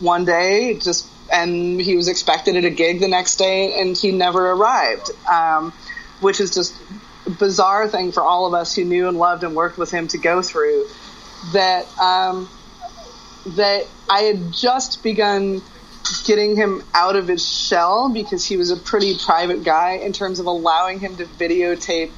one 0.00 0.24
day, 0.24 0.74
just 0.80 1.06
and 1.32 1.80
he 1.80 1.94
was 1.96 2.08
expected 2.08 2.56
at 2.56 2.64
a 2.64 2.70
gig 2.70 3.00
the 3.00 3.08
next 3.08 3.36
day, 3.36 3.80
and 3.80 3.96
he 3.96 4.10
never 4.10 4.50
arrived, 4.50 5.10
um, 5.30 5.72
which 6.20 6.40
is 6.40 6.52
just 6.52 6.74
bizarre 7.30 7.88
thing 7.88 8.12
for 8.12 8.22
all 8.22 8.46
of 8.46 8.54
us 8.54 8.74
who 8.74 8.84
knew 8.84 9.08
and 9.08 9.18
loved 9.18 9.44
and 9.44 9.54
worked 9.54 9.78
with 9.78 9.90
him 9.90 10.08
to 10.08 10.18
go 10.18 10.42
through. 10.42 10.86
That 11.52 11.86
um, 11.98 12.48
that 13.56 13.86
I 14.08 14.20
had 14.20 14.52
just 14.52 15.02
begun 15.02 15.62
getting 16.24 16.56
him 16.56 16.82
out 16.92 17.16
of 17.16 17.28
his 17.28 17.46
shell 17.46 18.10
because 18.12 18.44
he 18.44 18.56
was 18.56 18.70
a 18.70 18.76
pretty 18.76 19.16
private 19.18 19.64
guy 19.64 19.92
in 19.92 20.12
terms 20.12 20.38
of 20.38 20.46
allowing 20.46 21.00
him 21.00 21.16
to 21.16 21.24
videotape 21.24 22.10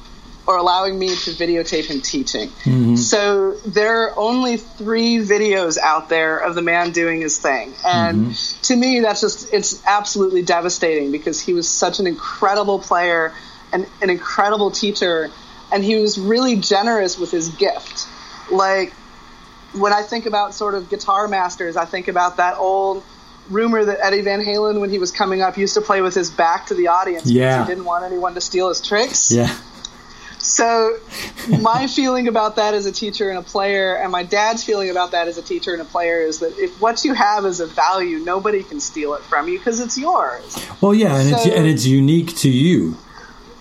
or 0.45 0.57
allowing 0.57 0.97
me 0.97 1.09
to 1.09 1.31
videotape 1.31 1.85
him 1.85 2.01
teaching. 2.01 2.49
So 2.95 3.51
there 3.65 4.03
are 4.03 4.17
only 4.17 4.55
three 4.55 5.17
videos 5.17 5.77
out 5.77 6.07
there 6.07 6.37
of 6.37 6.55
the 6.55 6.61
man 6.61 6.91
doing 6.91 7.19
his 7.19 7.37
thing. 7.37 7.73
And 7.85 8.33
to 8.63 8.75
me, 8.75 9.01
that's 9.01 9.19
just, 9.19 9.53
it's 9.53 9.85
absolutely 9.85 10.43
devastating 10.43 11.11
because 11.11 11.41
he 11.41 11.53
was 11.53 11.67
such 11.67 11.99
an 11.99 12.07
incredible 12.07 12.79
player 12.79 13.33
and 13.73 13.85
an 14.01 14.09
incredible 14.09 14.71
teacher. 14.71 15.29
And 15.71 15.83
he 15.83 15.97
was 15.97 16.17
really 16.19 16.55
generous 16.55 17.17
with 17.17 17.31
his 17.31 17.49
gift. 17.49 18.07
Like, 18.51 18.93
when 19.73 19.91
I 19.91 20.01
think 20.01 20.25
about 20.25 20.53
sort 20.53 20.75
of 20.75 20.89
guitar 20.89 21.27
masters, 21.27 21.75
I 21.75 21.85
think 21.85 22.07
about 22.07 22.37
that 22.37 22.57
old 22.57 23.03
rumor 23.49 23.83
that 23.83 23.97
Eddie 24.01 24.21
Van 24.21 24.39
Halen, 24.41 24.79
when 24.79 24.89
he 24.89 24.97
was 24.99 25.11
coming 25.11 25.41
up, 25.41 25.57
used 25.57 25.73
to 25.73 25.81
play 25.81 26.01
with 26.01 26.15
his 26.15 26.29
back 26.29 26.67
to 26.67 26.73
the 26.73 26.87
audience 26.87 27.29
Yeah. 27.29 27.57
because 27.57 27.67
he 27.67 27.71
didn't 27.75 27.85
want 27.85 28.05
anyone 28.05 28.33
to 28.35 28.41
steal 28.41 28.69
his 28.69 28.81
tricks. 28.81 29.31
Yeah, 29.31 29.53
So, 30.39 30.97
my 31.61 31.87
feeling 31.95 32.27
about 32.27 32.55
that 32.57 32.73
as 32.73 32.85
a 32.85 32.91
teacher 32.91 33.29
and 33.29 33.37
a 33.39 33.41
player, 33.41 33.95
and 33.95 34.11
my 34.11 34.23
dad's 34.23 34.63
feeling 34.63 34.89
about 34.89 35.11
that 35.11 35.27
as 35.27 35.37
a 35.37 35.41
teacher 35.41 35.73
and 35.73 35.81
a 35.81 35.85
player, 35.85 36.19
is 36.21 36.39
that 36.39 36.57
if 36.57 36.79
what 36.81 37.03
you 37.03 37.13
have 37.13 37.45
is 37.45 37.59
a 37.59 37.67
value, 37.67 38.19
nobody 38.19 38.63
can 38.63 38.79
steal 38.79 39.13
it 39.15 39.21
from 39.23 39.47
you 39.47 39.57
because 39.57 39.79
it's 39.79 39.97
yours. 39.97 40.57
well, 40.81 40.93
yeah, 40.93 41.17
and 41.19 41.29
it's 41.33 41.45
and 41.45 41.65
it's 41.67 41.85
unique 41.85 42.35
to 42.37 42.49
you. 42.49 42.97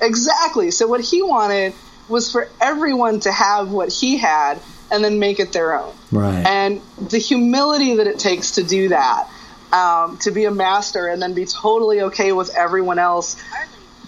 Exactly. 0.00 0.70
So 0.70 0.86
what 0.86 1.00
he 1.00 1.22
wanted 1.22 1.74
was 2.08 2.30
for 2.30 2.48
everyone 2.60 3.20
to 3.20 3.32
have 3.32 3.70
what 3.70 3.92
he 3.92 4.16
had 4.16 4.60
and 4.90 5.02
then 5.02 5.18
make 5.18 5.40
it 5.40 5.52
their 5.52 5.78
own. 5.78 5.92
Right. 6.12 6.46
And 6.46 6.80
the 7.00 7.18
humility 7.18 7.96
that 7.96 8.06
it 8.06 8.18
takes 8.18 8.52
to 8.52 8.62
do 8.62 8.90
that, 8.90 9.28
um, 9.72 10.18
to 10.18 10.30
be 10.30 10.44
a 10.44 10.50
master 10.50 11.08
and 11.08 11.20
then 11.20 11.34
be 11.34 11.44
totally 11.44 12.02
okay 12.02 12.32
with 12.32 12.54
everyone 12.54 12.98
else 12.98 13.36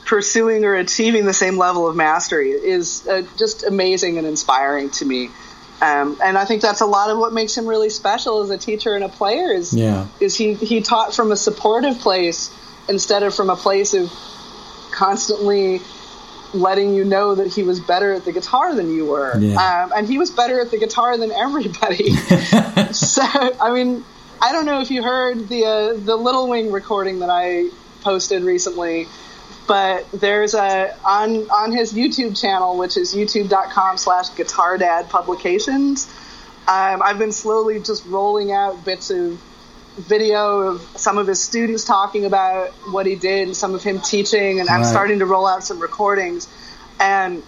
pursuing 0.06 0.64
or 0.64 0.74
achieving 0.74 1.26
the 1.26 1.34
same 1.34 1.58
level 1.58 1.86
of 1.86 1.94
mastery 1.94 2.50
is 2.50 3.06
uh, 3.06 3.22
just 3.36 3.64
amazing 3.64 4.16
and 4.16 4.26
inspiring 4.26 4.88
to 4.88 5.04
me. 5.04 5.28
Um, 5.82 6.18
and 6.24 6.38
I 6.38 6.44
think 6.44 6.62
that's 6.62 6.80
a 6.80 6.86
lot 6.86 7.10
of 7.10 7.18
what 7.18 7.32
makes 7.32 7.56
him 7.56 7.66
really 7.66 7.90
special 7.90 8.42
as 8.42 8.50
a 8.50 8.58
teacher 8.58 8.94
and 8.94 9.04
a 9.04 9.08
player. 9.08 9.52
Is 9.52 9.74
Yeah. 9.74 10.06
is 10.18 10.34
he 10.34 10.54
he 10.54 10.80
taught 10.80 11.14
from 11.14 11.30
a 11.30 11.36
supportive 11.36 11.98
place 12.00 12.50
instead 12.88 13.22
of 13.22 13.34
from 13.34 13.50
a 13.50 13.56
place 13.56 13.94
of 13.94 14.10
constantly 14.90 15.80
letting 16.54 16.94
you 16.94 17.04
know 17.04 17.34
that 17.34 17.46
he 17.46 17.62
was 17.62 17.78
better 17.80 18.12
at 18.14 18.24
the 18.24 18.32
guitar 18.32 18.74
than 18.74 18.90
you 18.90 19.06
were. 19.06 19.38
Yeah. 19.38 19.56
Um, 19.56 19.92
and 19.96 20.06
he 20.06 20.18
was 20.18 20.30
better 20.30 20.60
at 20.60 20.70
the 20.70 20.78
guitar 20.78 21.16
than 21.18 21.30
everybody. 21.30 22.14
so, 22.92 23.22
I 23.22 23.70
mean, 23.72 24.04
I 24.40 24.52
don't 24.52 24.66
know 24.66 24.80
if 24.80 24.90
you 24.90 25.02
heard 25.02 25.48
the 25.48 25.64
uh, 25.64 25.92
the 25.94 26.16
Little 26.16 26.48
Wing 26.48 26.70
recording 26.70 27.18
that 27.20 27.30
I 27.30 27.70
posted 28.02 28.42
recently, 28.42 29.06
but 29.66 30.10
there's 30.12 30.54
a 30.54 30.96
on 31.04 31.50
on 31.50 31.72
his 31.72 31.92
YouTube 31.92 32.40
channel, 32.40 32.78
which 32.78 32.96
is 32.96 33.14
youtube.com 33.14 33.98
slash 33.98 34.34
guitar 34.36 34.78
dad 34.78 35.08
publications. 35.10 36.06
Um, 36.68 37.02
I've 37.02 37.18
been 37.18 37.32
slowly 37.32 37.80
just 37.80 38.04
rolling 38.06 38.52
out 38.52 38.84
bits 38.84 39.10
of 39.10 39.40
video 39.98 40.60
of 40.60 40.80
some 40.96 41.18
of 41.18 41.26
his 41.26 41.40
students 41.42 41.84
talking 41.84 42.24
about 42.24 42.70
what 42.90 43.06
he 43.06 43.16
did 43.16 43.48
and 43.48 43.56
some 43.56 43.74
of 43.74 43.82
him 43.82 44.00
teaching 44.00 44.60
and 44.60 44.68
I'm 44.68 44.84
starting 44.84 45.18
to 45.20 45.26
roll 45.26 45.46
out 45.46 45.64
some 45.64 45.80
recordings 45.80 46.48
and 47.00 47.42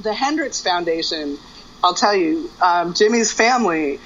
the 0.00 0.12
Hendrix 0.12 0.60
Foundation 0.60 1.38
I'll 1.84 1.94
tell 1.94 2.14
you 2.16 2.50
um, 2.60 2.94
Jimi's 2.94 3.32
family 3.32 4.00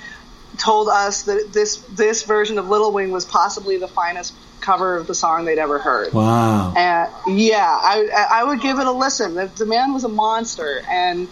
told 0.58 0.88
us 0.88 1.24
that 1.24 1.50
this 1.52 1.76
this 1.76 2.22
version 2.22 2.58
of 2.58 2.68
Little 2.68 2.92
Wing 2.92 3.10
was 3.10 3.24
possibly 3.24 3.76
the 3.76 3.88
finest 3.88 4.34
cover 4.60 4.96
of 4.96 5.06
the 5.06 5.14
song 5.14 5.44
they'd 5.44 5.58
ever 5.58 5.78
heard 5.78 6.12
Wow. 6.12 6.74
and 6.76 7.38
yeah, 7.38 7.62
I 7.64 8.08
I 8.30 8.44
would 8.44 8.60
give 8.60 8.78
it 8.78 8.86
a 8.86 8.92
listen. 8.92 9.34
The, 9.34 9.46
the 9.46 9.66
man 9.66 9.92
was 9.92 10.04
a 10.04 10.08
monster, 10.08 10.80
and 10.90 11.28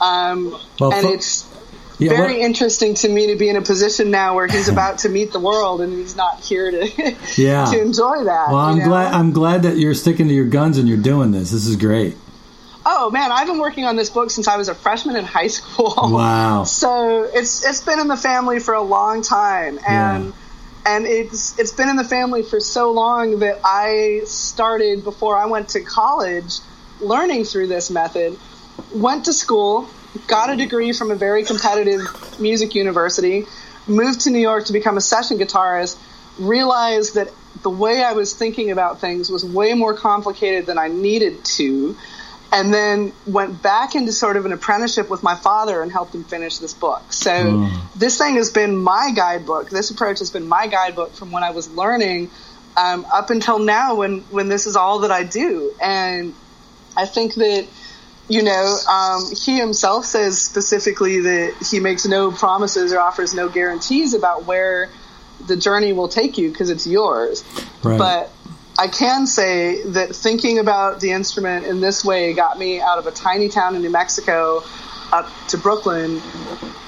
um, 0.00 0.56
Well, 0.78 0.92
and 0.94 1.06
it's 1.08 1.44
Yeah, 1.98 2.10
very 2.10 2.40
interesting 2.40 2.94
to 2.94 3.08
me 3.08 3.28
to 3.28 3.36
be 3.36 3.48
in 3.48 3.56
a 3.56 3.62
position 3.62 4.10
now 4.10 4.34
where 4.36 4.46
he's 4.46 4.68
about 4.68 4.98
to 4.98 5.08
meet 5.08 5.32
the 5.32 5.40
world 5.40 5.80
and 5.80 5.92
he's 5.92 6.14
not 6.14 6.40
here 6.40 6.70
to 6.70 7.16
Yeah. 7.36 7.64
to 7.66 7.80
enjoy 7.80 8.24
that. 8.24 8.46
Well, 8.50 8.56
I'm 8.56 8.76
you 8.76 8.82
know? 8.82 8.88
glad. 8.88 9.12
I'm 9.14 9.32
glad 9.32 9.62
that 9.62 9.76
you're 9.78 9.94
sticking 9.94 10.28
to 10.28 10.34
your 10.34 10.46
guns 10.46 10.78
and 10.78 10.88
you're 10.88 10.96
doing 10.96 11.32
this. 11.32 11.50
This 11.50 11.66
is 11.66 11.76
great. 11.76 12.16
oh 12.86 13.10
man, 13.10 13.32
I've 13.32 13.46
been 13.48 13.58
working 13.58 13.84
on 13.84 13.96
this 13.96 14.10
book 14.10 14.30
since 14.30 14.46
I 14.48 14.56
was 14.56 14.68
a 14.68 14.74
freshman 14.74 15.16
in 15.16 15.24
high 15.24 15.48
school. 15.48 15.92
Wow. 16.12 16.64
So 16.64 17.24
it's 17.34 17.66
it's 17.66 17.80
been 17.80 17.98
in 18.00 18.06
the 18.08 18.16
family 18.16 18.60
for 18.60 18.74
a 18.74 18.82
long 18.82 19.22
time, 19.22 19.78
and 19.86 20.26
Yeah. 20.26 20.32
and 20.94 21.06
it's 21.06 21.58
it's 21.58 21.72
been 21.72 21.88
in 21.88 21.96
the 21.96 22.04
family 22.04 22.42
for 22.44 22.60
so 22.60 22.92
long 22.92 23.40
that 23.40 23.58
I 23.64 24.22
started 24.26 25.02
before 25.04 25.36
I 25.36 25.46
went 25.46 25.70
to 25.70 25.80
college, 25.80 26.60
learning 27.00 27.44
through 27.44 27.66
this 27.66 27.90
method. 27.90 28.38
Went 28.94 29.24
to 29.24 29.32
school, 29.32 29.88
got 30.26 30.50
a 30.50 30.56
degree 30.56 30.92
from 30.92 31.10
a 31.10 31.14
very 31.14 31.44
competitive 31.44 32.00
music 32.40 32.74
university, 32.74 33.46
moved 33.86 34.22
to 34.22 34.30
New 34.30 34.38
York 34.40 34.66
to 34.66 34.72
become 34.72 34.96
a 34.96 35.00
session 35.00 35.38
guitarist. 35.38 35.98
Realized 36.38 37.16
that 37.16 37.28
the 37.62 37.70
way 37.70 38.02
I 38.02 38.12
was 38.12 38.32
thinking 38.32 38.70
about 38.70 39.00
things 39.00 39.28
was 39.28 39.44
way 39.44 39.74
more 39.74 39.94
complicated 39.94 40.66
than 40.66 40.78
I 40.78 40.86
needed 40.88 41.44
to 41.56 41.96
and 42.52 42.72
then 42.72 43.12
went 43.26 43.62
back 43.62 43.94
into 43.94 44.12
sort 44.12 44.36
of 44.36 44.46
an 44.46 44.52
apprenticeship 44.52 45.10
with 45.10 45.22
my 45.22 45.34
father 45.34 45.82
and 45.82 45.92
helped 45.92 46.14
him 46.14 46.24
finish 46.24 46.58
this 46.58 46.72
book. 46.72 47.12
So 47.12 47.68
this 47.94 48.16
thing 48.16 48.36
has 48.36 48.50
been 48.50 48.76
my 48.76 49.12
guidebook. 49.14 49.68
This 49.68 49.90
approach 49.90 50.20
has 50.20 50.30
been 50.30 50.48
my 50.48 50.66
guidebook 50.66 51.12
from 51.12 51.30
when 51.30 51.42
I 51.42 51.50
was 51.50 51.70
learning 51.70 52.30
um, 52.76 53.06
up 53.12 53.30
until 53.30 53.58
now 53.58 53.96
when, 53.96 54.20
when 54.30 54.48
this 54.48 54.66
is 54.66 54.76
all 54.76 55.00
that 55.00 55.10
I 55.10 55.24
do. 55.24 55.74
And 55.82 56.34
I 56.96 57.04
think 57.04 57.34
that, 57.34 57.66
you 58.28 58.42
know, 58.42 58.76
um, 58.88 59.24
he 59.34 59.58
himself 59.58 60.04
says 60.04 60.40
specifically 60.40 61.20
that 61.20 61.66
he 61.70 61.80
makes 61.80 62.06
no 62.06 62.30
promises 62.30 62.92
or 62.92 63.00
offers 63.00 63.34
no 63.34 63.48
guarantees 63.48 64.14
about 64.14 64.44
where 64.44 64.90
the 65.46 65.56
journey 65.56 65.92
will 65.92 66.08
take 66.08 66.36
you 66.36 66.50
because 66.50 66.70
it's 66.70 66.86
yours. 66.86 67.42
Right. 67.82 67.98
But 67.98 68.30
I 68.78 68.88
can 68.88 69.26
say 69.26 69.82
that 69.82 70.14
thinking 70.14 70.58
about 70.58 71.00
the 71.00 71.12
instrument 71.12 71.66
in 71.66 71.80
this 71.80 72.04
way 72.04 72.32
got 72.34 72.58
me 72.58 72.80
out 72.80 72.98
of 72.98 73.06
a 73.06 73.10
tiny 73.10 73.48
town 73.48 73.74
in 73.74 73.82
New 73.82 73.90
Mexico 73.90 74.62
up 75.10 75.28
to 75.48 75.58
Brooklyn 75.58 76.20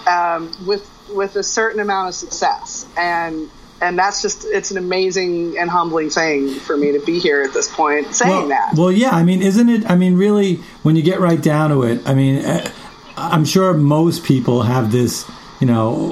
um, 0.07 0.53
with 0.67 0.89
with 1.11 1.35
a 1.37 1.43
certain 1.43 1.81
amount 1.81 2.09
of 2.09 2.15
success, 2.15 2.87
and 2.97 3.51
and 3.81 3.99
that's 3.99 4.23
just 4.23 4.45
it's 4.45 4.71
an 4.71 4.79
amazing 4.79 5.57
and 5.59 5.71
humbling 5.71 6.11
thing 6.11 6.55
for 6.55 6.77
me 6.77 6.93
to 6.93 7.01
be 7.01 7.19
here 7.19 7.43
at 7.43 7.53
this 7.53 7.69
point 7.69 8.15
saying 8.15 8.31
well, 8.31 8.49
that. 8.49 8.75
Well, 8.77 8.93
yeah. 8.93 9.11
I 9.11 9.23
mean, 9.23 9.43
isn't 9.43 9.69
it? 9.69 9.91
I 9.91 9.97
mean, 9.97 10.17
really, 10.17 10.57
when 10.83 10.97
you 10.97 11.03
get 11.03 11.21
right 11.21 11.41
down 11.41 11.71
to 11.71 11.83
it, 11.85 12.07
I 12.07 12.15
mean, 12.15 12.37
eh, 12.45 12.71
I'm 13.17 13.45
sure 13.45 13.73
most 13.75 14.25
people 14.25 14.63
have 14.63 14.93
this. 14.93 15.31
You 15.61 15.67
know, 15.67 16.11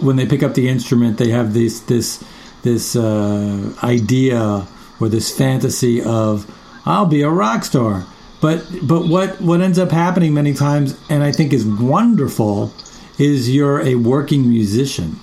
when 0.00 0.16
they 0.16 0.26
pick 0.26 0.42
up 0.42 0.54
the 0.54 0.68
instrument, 0.68 1.18
they 1.18 1.30
have 1.30 1.52
this 1.52 1.80
this 1.80 2.24
this 2.62 2.96
uh, 2.96 3.74
idea 3.82 4.66
or 4.98 5.08
this 5.08 5.36
fantasy 5.36 6.02
of 6.02 6.46
I'll 6.86 7.06
be 7.06 7.22
a 7.22 7.30
rock 7.30 7.64
star. 7.64 8.06
But 8.40 8.66
but 8.82 9.06
what 9.06 9.40
what 9.40 9.60
ends 9.60 9.78
up 9.78 9.90
happening 9.90 10.32
many 10.32 10.54
times, 10.54 10.98
and 11.10 11.22
I 11.22 11.32
think 11.32 11.52
is 11.52 11.66
wonderful, 11.66 12.72
is 13.18 13.54
you're 13.54 13.80
a 13.82 13.96
working 13.96 14.48
musician. 14.48 15.20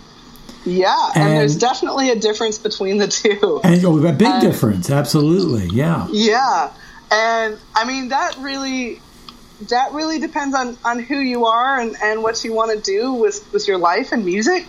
Yeah, 0.67 1.11
and, 1.15 1.33
there's 1.33 1.55
definitely 1.55 2.09
a 2.09 2.15
difference 2.15 2.57
between 2.57 2.97
the 2.97 3.07
two. 3.07 3.61
And 3.63 3.83
oh, 3.85 4.05
a 4.05 4.11
big 4.11 4.41
difference, 4.41 4.89
absolutely, 4.89 5.67
yeah. 5.67 6.07
Yeah. 6.11 6.73
And 7.09 7.57
I 7.73 7.85
mean, 7.85 8.09
that 8.09 8.35
really, 8.39 9.01
that 9.69 9.93
really 9.93 10.19
depends 10.19 10.55
on, 10.55 10.77
on 10.83 10.99
who 10.99 11.17
you 11.17 11.45
are 11.45 11.79
and, 11.79 11.95
and 12.03 12.21
what 12.21 12.43
you 12.43 12.53
want 12.53 12.77
to 12.77 12.83
do 12.83 13.13
with, 13.13 13.51
with 13.53 13.67
your 13.67 13.77
life 13.77 14.11
and 14.11 14.25
music. 14.25 14.65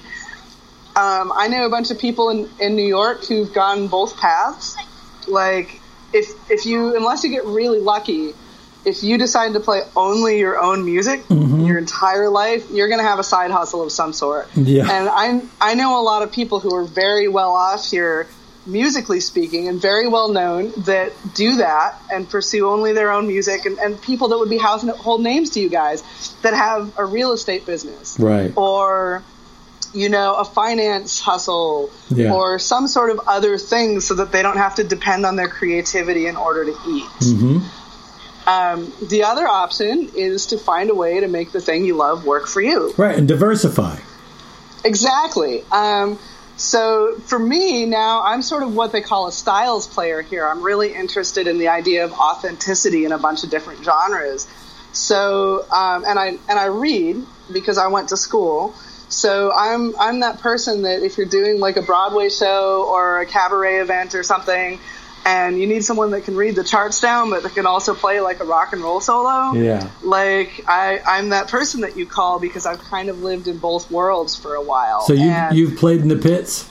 Um, 0.95 1.33
I 1.35 1.49
know 1.49 1.67
a 1.67 1.71
bunch 1.71 1.90
of 1.90 1.99
people 1.99 2.31
in, 2.31 2.49
in 2.61 2.76
New 2.76 2.87
York 2.87 3.25
who've 3.25 3.52
gone 3.52 3.88
both 3.88 4.17
paths. 4.19 4.76
Like, 5.26 5.81
if, 6.12 6.31
if 6.50 6.64
you, 6.64 6.97
unless 6.97 7.25
you 7.25 7.31
get 7.31 7.45
really 7.45 7.81
lucky, 7.81 8.35
if 8.88 9.02
you 9.02 9.18
decide 9.18 9.52
to 9.54 9.61
play 9.61 9.80
only 9.95 10.38
your 10.38 10.59
own 10.59 10.85
music 10.85 11.21
Mm-hmm. 11.28 11.64
your 11.68 11.78
entire 11.78 12.28
life, 12.28 12.62
you're 12.71 12.88
going 12.88 13.00
to 13.04 13.09
have 13.12 13.18
a 13.18 13.25
side 13.35 13.50
hustle 13.50 13.83
of 13.83 13.90
some 13.92 14.12
sort. 14.12 14.49
Yeah. 14.57 14.83
And 14.90 15.09
I 15.09 15.26
I 15.71 15.75
know 15.75 16.00
a 16.00 16.04
lot 16.12 16.23
of 16.23 16.33
people 16.33 16.59
who 16.61 16.75
are 16.75 16.85
very 16.85 17.28
well 17.28 17.52
off 17.52 17.83
here, 17.90 18.26
musically 18.66 19.21
speaking, 19.21 19.68
and 19.68 19.80
very 19.80 20.09
well 20.09 20.28
known 20.28 20.73
that 20.87 21.12
do 21.35 21.57
that 21.57 21.95
and 22.12 22.28
pursue 22.28 22.68
only 22.68 22.92
their 22.92 23.11
own 23.11 23.26
music, 23.26 23.64
and, 23.66 23.78
and 23.78 24.00
people 24.02 24.28
that 24.28 24.38
would 24.38 24.50
be 24.50 24.59
household 24.59 25.21
names 25.23 25.50
to 25.50 25.61
you 25.61 25.68
guys 25.68 26.02
that 26.42 26.54
have 26.54 26.92
a 26.99 27.04
real 27.04 27.33
estate 27.33 27.64
business, 27.66 28.16
Right. 28.18 28.52
Or 28.57 29.23
you 29.95 30.11
know, 30.11 30.35
a 30.35 30.45
finance 30.45 31.18
hustle 31.18 31.90
Yeah. 32.11 32.35
or 32.35 32.59
some 32.59 32.88
sort 32.88 33.09
of 33.11 33.21
other 33.26 33.57
thing 33.57 34.00
so 34.00 34.14
that 34.16 34.33
they 34.33 34.42
don't 34.42 34.59
have 34.59 34.75
to 34.75 34.85
depend 34.85 35.25
on 35.25 35.35
their 35.37 35.49
creativity 35.49 36.26
in 36.26 36.37
order 36.37 36.66
to 36.66 36.73
eat. 36.87 37.11
Mm-hmm. 37.25 37.59
Um, 38.49 38.90
the 39.02 39.25
other 39.25 39.47
option 39.47 40.11
is 40.17 40.47
to 40.47 40.59
find 40.59 40.88
a 40.88 40.95
way 40.95 41.21
to 41.21 41.28
make 41.28 41.52
the 41.52 41.61
thing 41.61 41.85
you 41.85 41.97
love 41.97 42.25
work 42.25 42.47
for 42.47 42.62
you. 42.62 42.95
Right, 42.97 43.17
and 43.17 43.28
diversify. 43.28 43.99
Exactly. 44.85 45.62
Um, 45.71 46.19
so 46.57 47.19
for 47.26 47.38
me 47.38 47.85
now, 47.85 48.23
I'm 48.23 48.40
sort 48.40 48.62
of 48.62 48.75
what 48.75 48.90
they 48.90 49.02
call 49.02 49.26
a 49.26 49.33
styles 49.33 49.87
player 49.87 50.23
here. 50.23 50.49
I'm 50.49 50.62
really 50.62 50.95
interested 50.95 51.47
in 51.47 51.59
the 51.59 51.69
idea 51.69 52.07
of 52.07 52.12
authenticity 52.12 53.05
in 53.05 53.12
a 53.12 53.19
bunch 53.19 53.45
of 53.45 53.50
different 53.50 53.85
genres. 53.85 54.49
So 54.93 55.71
um, 55.71 56.07
and 56.07 56.19
I 56.19 56.38
and 56.49 56.59
I 56.59 56.67
read 56.67 57.23
because 57.52 57.76
I 57.76 57.88
went 57.88 58.09
to 58.09 58.17
school. 58.17 58.75
So 59.11 59.52
I'm 59.55 59.95
I'm 60.00 60.21
that 60.21 60.40
person 60.40 60.83
that 60.83 61.02
if 61.02 61.19
you're 61.19 61.28
doing 61.28 61.61
like 61.61 61.76
a 61.76 61.83
Broadway 61.83 62.31
show 62.31 62.87
or 62.88 63.21
a 63.21 63.26
cabaret 63.26 63.76
event 63.76 64.14
or 64.14 64.23
something, 64.23 64.81
and 65.25 65.61
you 65.61 65.67
need 65.67 65.85
someone 65.85 66.11
that 66.13 66.23
can 66.25 66.37
read 66.37 66.55
the 66.55 66.65
charts 66.65 67.01
down 67.01 67.31
but 67.31 67.43
that 67.43 67.55
can 67.55 67.67
also 67.67 67.95
play 67.95 68.21
like 68.21 68.41
a 68.41 68.45
rock 68.45 68.73
and 68.73 68.83
roll 68.83 69.01
solo. 69.01 69.53
Yeah. 69.53 69.91
Like 70.03 70.65
I, 70.67 71.01
I'm 71.07 71.31
that 71.31 71.49
person 71.49 71.83
that 71.83 71.97
you 71.97 72.07
call 72.07 72.39
because 72.39 72.67
I've 72.67 72.81
kind 72.81 73.09
of 73.09 73.23
lived 73.23 73.47
in 73.47 73.59
both 73.59 73.91
worlds 73.91 74.37
for 74.37 74.55
a 74.55 74.63
while. 74.63 75.03
So 75.03 75.13
you 75.13 75.29
And- 75.31 75.57
you've 75.57 75.77
played 75.77 76.01
in 76.01 76.09
the 76.09 76.17
pits. 76.17 76.69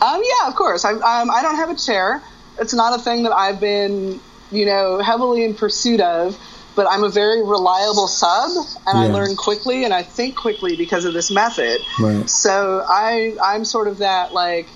um, 0.00 0.22
yeah, 0.24 0.48
of 0.48 0.54
course. 0.54 0.84
I, 0.84 0.92
um, 0.92 1.30
I 1.30 1.42
don't 1.42 1.56
have 1.56 1.70
a 1.70 1.74
chair. 1.76 2.22
It's 2.58 2.74
not 2.74 2.98
a 2.98 3.02
thing 3.02 3.22
that 3.24 3.32
I've 3.32 3.60
been, 3.60 4.20
you 4.50 4.66
know, 4.66 4.98
heavily 5.00 5.44
in 5.44 5.54
pursuit 5.54 6.00
of. 6.00 6.38
But 6.74 6.86
I'm 6.88 7.04
a 7.04 7.10
very 7.10 7.42
reliable 7.42 8.08
sub, 8.08 8.50
and 8.86 8.96
I 8.98 9.06
learn 9.08 9.36
quickly, 9.36 9.84
and 9.84 9.92
I 9.92 10.02
think 10.02 10.36
quickly 10.36 10.74
because 10.74 11.04
of 11.04 11.12
this 11.12 11.30
method. 11.30 11.82
Right. 12.00 12.28
So 12.30 12.82
I, 12.88 13.36
I'm 13.44 13.66
sort 13.66 13.88
of 13.88 13.98
that 13.98 14.32
like, 14.32 14.68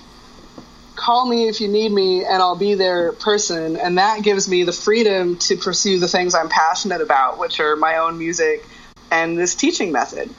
call 0.97 1.25
me 1.27 1.47
if 1.47 1.61
you 1.61 1.69
need 1.69 1.91
me, 1.93 2.25
and 2.25 2.41
I'll 2.41 2.57
be 2.57 2.73
there 2.73 3.13
person, 3.13 3.77
and 3.77 3.97
that 3.97 4.23
gives 4.23 4.49
me 4.49 4.63
the 4.63 4.73
freedom 4.73 5.37
to 5.37 5.55
pursue 5.55 5.99
the 5.99 6.07
things 6.09 6.35
I'm 6.35 6.49
passionate 6.49 6.99
about, 6.99 7.39
which 7.39 7.59
are 7.61 7.77
my 7.77 7.97
own 7.97 8.17
music 8.17 8.65
and 9.09 9.37
this 9.37 9.55
teaching 9.55 9.93
method. 9.93 10.29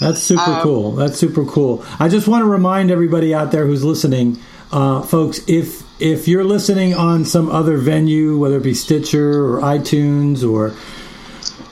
That's 0.00 0.22
super 0.22 0.40
Um, 0.40 0.62
cool. 0.62 0.92
That's 0.92 1.18
super 1.18 1.44
cool. 1.44 1.84
I 1.98 2.08
just 2.08 2.28
want 2.28 2.42
to 2.42 2.46
remind 2.48 2.90
everybody 2.90 3.34
out 3.34 3.50
there 3.50 3.66
who's 3.66 3.84
listening, 3.84 4.38
uh, 4.72 5.02
folks, 5.02 5.40
if 5.46 5.82
if 6.00 6.26
you're 6.26 6.44
listening 6.44 6.94
on 6.94 7.24
some 7.24 7.50
other 7.50 7.76
venue, 7.76 8.36
whether 8.36 8.56
it 8.56 8.62
be 8.62 8.74
Stitcher 8.74 9.44
or 9.44 9.60
iTunes 9.60 10.48
or 10.48 10.74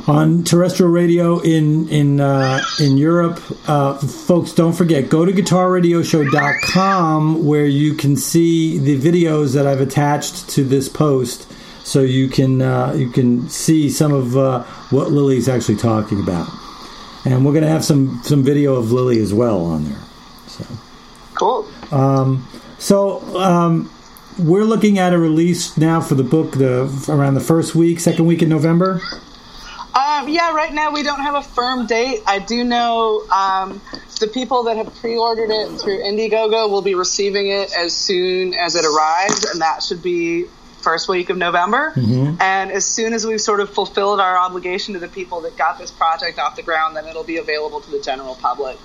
on 0.07 0.45
terrestrial 0.45 0.91
radio 0.91 1.41
in 1.41 1.89
in 1.89 2.21
uh, 2.21 2.61
in 2.81 2.97
Europe, 2.97 3.41
uh, 3.69 3.99
folks, 3.99 4.53
don't 4.53 4.73
forget 4.73 5.09
go 5.09 5.25
to 5.25 5.33
guitarradioshow.com 5.33 7.47
where 7.47 7.67
you 7.67 7.95
can 7.95 8.17
see 8.17 8.79
the 8.79 8.99
videos 8.99 9.55
that 9.55 9.67
I've 9.67 9.81
attached 9.81 10.49
to 10.51 10.65
this 10.65 10.89
post, 10.89 11.51
so 11.85 12.03
you 12.03 12.29
can 12.29 12.63
uh, 12.63 12.93
you 12.97 13.11
can 13.11 13.49
see 13.49 13.91
some 13.91 14.13
of 14.13 14.37
uh, 14.37 14.63
what 14.91 15.11
Lily's 15.11 15.49
actually 15.49 15.77
talking 15.77 16.21
about 16.21 16.49
and 17.25 17.45
we're 17.45 17.53
going 17.53 17.65
to 17.65 17.71
have 17.71 17.85
some 17.85 18.21
some 18.25 18.43
video 18.43 18.75
of 18.75 18.93
Lily 18.93 19.21
as 19.21 19.33
well 19.33 19.65
on 19.65 19.85
there. 19.85 20.01
So 20.47 20.65
Cool. 21.35 21.69
Um, 21.91 22.47
So 22.79 23.21
um, 23.39 23.91
we're 24.39 24.65
looking 24.65 24.99
at 24.99 25.13
a 25.13 25.19
release 25.19 25.77
now 25.77 26.01
for 26.01 26.15
the 26.15 26.25
book 26.25 26.53
the 26.53 26.91
around 27.09 27.35
the 27.35 27.41
first 27.41 27.75
week, 27.75 28.01
second 28.01 28.27
week 28.27 28.43
in 28.43 28.49
November. 28.49 29.01
Um, 30.23 30.29
yeah, 30.29 30.53
right 30.55 30.73
now 30.73 30.93
we 30.93 31.03
don't 31.03 31.21
have 31.21 31.35
a 31.35 31.43
firm 31.43 31.87
date. 31.87 32.23
I 32.27 32.39
do 32.39 32.63
know 32.65 33.25
um, 33.31 33.81
the 34.21 34.29
people 34.29 34.65
that 34.65 34.77
have 34.77 34.95
pre-ordered 34.97 35.51
it 35.51 35.81
through 35.81 36.01
Indiegogo 36.03 36.71
will 36.71 36.83
be 36.83 36.95
receiving 36.95 37.49
it 37.49 37.75
as 37.77 37.95
soon 37.95 38.55
as 38.55 38.77
it 38.77 38.85
arrives, 38.85 39.45
and 39.45 39.61
that 39.61 39.83
should 39.83 40.03
be 40.03 40.45
first 40.81 41.09
week 41.09 41.31
of 41.31 41.37
November. 41.37 41.93
And 42.41 42.71
as 42.71 42.85
soon 42.85 43.15
as 43.15 43.27
we've 43.27 43.41
sort 43.41 43.61
of 43.61 43.71
fulfilled 43.71 44.21
our 44.21 44.37
obligation 44.37 44.95
to 44.95 45.01
the 45.01 45.09
people 45.09 45.41
that 45.43 45.57
got 45.57 45.79
this 45.79 45.91
project 45.91 46.39
off 46.39 46.57
the 46.57 46.63
ground, 46.63 46.97
then 46.97 47.07
it'll 47.07 47.25
be 47.25 47.39
available 47.39 47.81
to 47.81 47.91
the 47.91 48.01
general 48.01 48.37
public. 48.37 48.79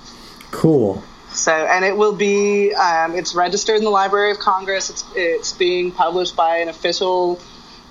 Cool. 0.50 1.02
So, 1.30 1.52
and 1.52 1.84
it 1.84 1.96
will 1.96 2.14
be, 2.14 2.72
um, 2.74 3.14
it's 3.14 3.34
registered 3.34 3.76
in 3.76 3.84
the 3.84 3.90
Library 3.90 4.32
of 4.32 4.38
Congress. 4.38 4.90
It's, 4.90 5.04
it's 5.14 5.52
being 5.52 5.92
published 5.92 6.34
by 6.34 6.58
an 6.58 6.68
official 6.68 7.38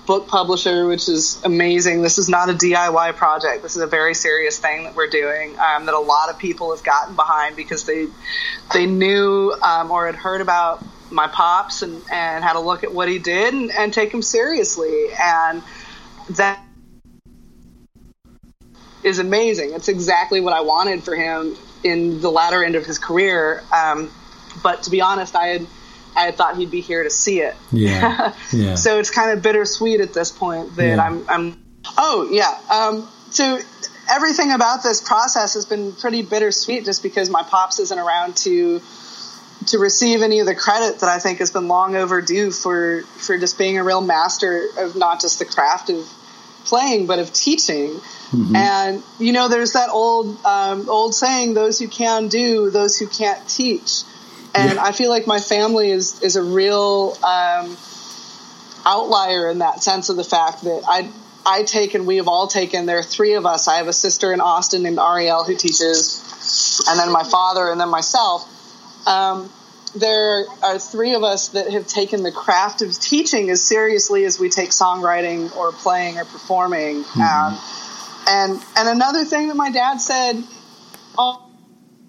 book 0.08 0.26
publisher, 0.26 0.86
which 0.86 1.06
is 1.06 1.38
amazing. 1.44 2.00
This 2.00 2.16
is 2.16 2.30
not 2.30 2.48
a 2.48 2.54
DIY 2.54 3.14
project. 3.16 3.62
This 3.62 3.76
is 3.76 3.82
a 3.82 3.86
very 3.86 4.14
serious 4.14 4.58
thing 4.58 4.84
that 4.84 4.96
we're 4.96 5.10
doing 5.10 5.50
um, 5.60 5.84
that 5.84 5.94
a 5.94 6.00
lot 6.00 6.30
of 6.30 6.38
people 6.38 6.74
have 6.74 6.82
gotten 6.82 7.14
behind 7.14 7.56
because 7.56 7.84
they 7.84 8.06
they 8.72 8.86
knew 8.86 9.54
um, 9.62 9.90
or 9.90 10.06
had 10.06 10.14
heard 10.16 10.40
about 10.40 10.82
my 11.10 11.28
pops 11.28 11.82
and, 11.82 12.02
and 12.10 12.42
had 12.42 12.56
a 12.56 12.60
look 12.60 12.84
at 12.84 12.92
what 12.92 13.08
he 13.08 13.18
did 13.18 13.52
and, 13.52 13.70
and 13.70 13.92
take 13.92 14.12
him 14.12 14.22
seriously. 14.22 15.08
And 15.20 15.62
that 16.30 16.64
is 19.04 19.18
amazing. 19.18 19.74
It's 19.74 19.88
exactly 19.88 20.40
what 20.40 20.54
I 20.54 20.62
wanted 20.62 21.04
for 21.04 21.14
him 21.14 21.54
in 21.84 22.22
the 22.22 22.30
latter 22.30 22.64
end 22.64 22.76
of 22.76 22.86
his 22.86 22.98
career. 22.98 23.62
Um, 23.74 24.10
but 24.62 24.84
to 24.84 24.90
be 24.90 25.02
honest, 25.02 25.36
I 25.36 25.48
had 25.48 25.66
I 26.18 26.32
thought 26.32 26.56
he'd 26.56 26.70
be 26.70 26.80
here 26.80 27.02
to 27.02 27.10
see 27.10 27.40
it. 27.40 27.54
Yeah. 27.72 28.34
Yeah. 28.52 28.74
so 28.76 28.98
it's 28.98 29.10
kind 29.10 29.30
of 29.30 29.42
bittersweet 29.42 30.00
at 30.00 30.14
this 30.14 30.30
point 30.30 30.74
that 30.76 30.86
Yeah. 30.86 31.02
I'm 31.02 31.28
I'm. 31.28 31.62
Oh 31.96 32.28
yeah. 32.30 32.58
Um, 32.70 33.08
so 33.30 33.58
everything 34.10 34.52
about 34.52 34.82
this 34.82 35.00
process 35.00 35.54
has 35.54 35.66
been 35.66 35.92
pretty 35.92 36.22
bittersweet, 36.22 36.84
just 36.84 37.02
because 37.02 37.30
my 37.30 37.42
pops 37.42 37.78
isn't 37.78 37.98
around 37.98 38.36
to 38.38 38.80
to 39.66 39.78
receive 39.78 40.22
any 40.22 40.40
of 40.40 40.46
the 40.46 40.54
credit 40.54 41.00
that 41.00 41.08
I 41.08 41.18
think 41.18 41.40
has 41.40 41.50
been 41.50 41.68
long 41.68 41.94
overdue 41.96 42.50
for 42.50 43.02
for 43.02 43.36
just 43.38 43.58
being 43.58 43.78
a 43.78 43.84
real 43.84 44.00
master 44.00 44.68
of 44.78 44.96
not 44.96 45.20
just 45.20 45.38
the 45.38 45.44
craft 45.44 45.90
of 45.90 46.08
playing 46.64 47.06
but 47.06 47.18
of 47.18 47.32
teaching. 47.32 48.00
And 48.54 49.02
you 49.18 49.32
know, 49.32 49.48
there's 49.48 49.72
that 49.72 49.88
old 49.88 50.44
um, 50.44 50.88
old 50.88 51.14
saying: 51.14 51.54
"Those 51.54 51.78
who 51.78 51.88
can 51.88 52.28
do, 52.28 52.70
those 52.70 52.98
who 52.98 53.06
can't 53.06 53.46
teach." 53.48 54.02
And 54.54 54.74
Yeah. 54.76 54.84
I 54.84 54.92
feel 54.92 55.10
like 55.10 55.26
my 55.26 55.40
family 55.40 55.90
is 55.90 56.20
is 56.22 56.36
a 56.36 56.42
real 56.42 57.16
um, 57.22 57.76
outlier 58.84 59.50
in 59.50 59.58
that 59.58 59.82
sense 59.82 60.08
of 60.08 60.16
the 60.16 60.24
fact 60.24 60.62
that 60.62 60.82
I 60.88 61.08
I 61.46 61.62
take 61.62 61.94
and 61.94 62.06
we 62.06 62.16
have 62.16 62.28
all 62.28 62.46
taken. 62.46 62.86
There 62.86 62.98
are 62.98 63.02
three 63.02 63.34
of 63.34 63.46
us. 63.46 63.68
I 63.68 63.76
have 63.76 63.88
a 63.88 63.92
sister 63.92 64.32
in 64.32 64.40
Austin 64.40 64.82
named 64.82 64.98
Ariel 64.98 65.44
who 65.44 65.54
teaches, 65.56 66.84
and 66.88 66.98
then 66.98 67.10
my 67.12 67.24
father, 67.24 67.70
and 67.70 67.80
then 67.80 67.88
myself. 67.88 68.46
Um, 69.06 69.50
there 69.94 70.44
are 70.62 70.78
three 70.78 71.14
of 71.14 71.22
us 71.24 71.48
that 71.48 71.70
have 71.70 71.86
taken 71.86 72.22
the 72.22 72.32
craft 72.32 72.82
of 72.82 72.98
teaching 72.98 73.48
as 73.48 73.62
seriously 73.62 74.24
as 74.26 74.38
we 74.38 74.50
take 74.50 74.70
songwriting 74.70 75.54
or 75.56 75.72
playing 75.72 76.18
or 76.18 76.24
performing. 76.26 77.04
Um, 77.16 77.58
and 78.28 78.60
and 78.76 78.88
another 78.88 79.24
thing 79.24 79.48
that 79.48 79.56
my 79.56 79.70
dad 79.70 79.98
said 79.98 80.42
all 81.16 81.47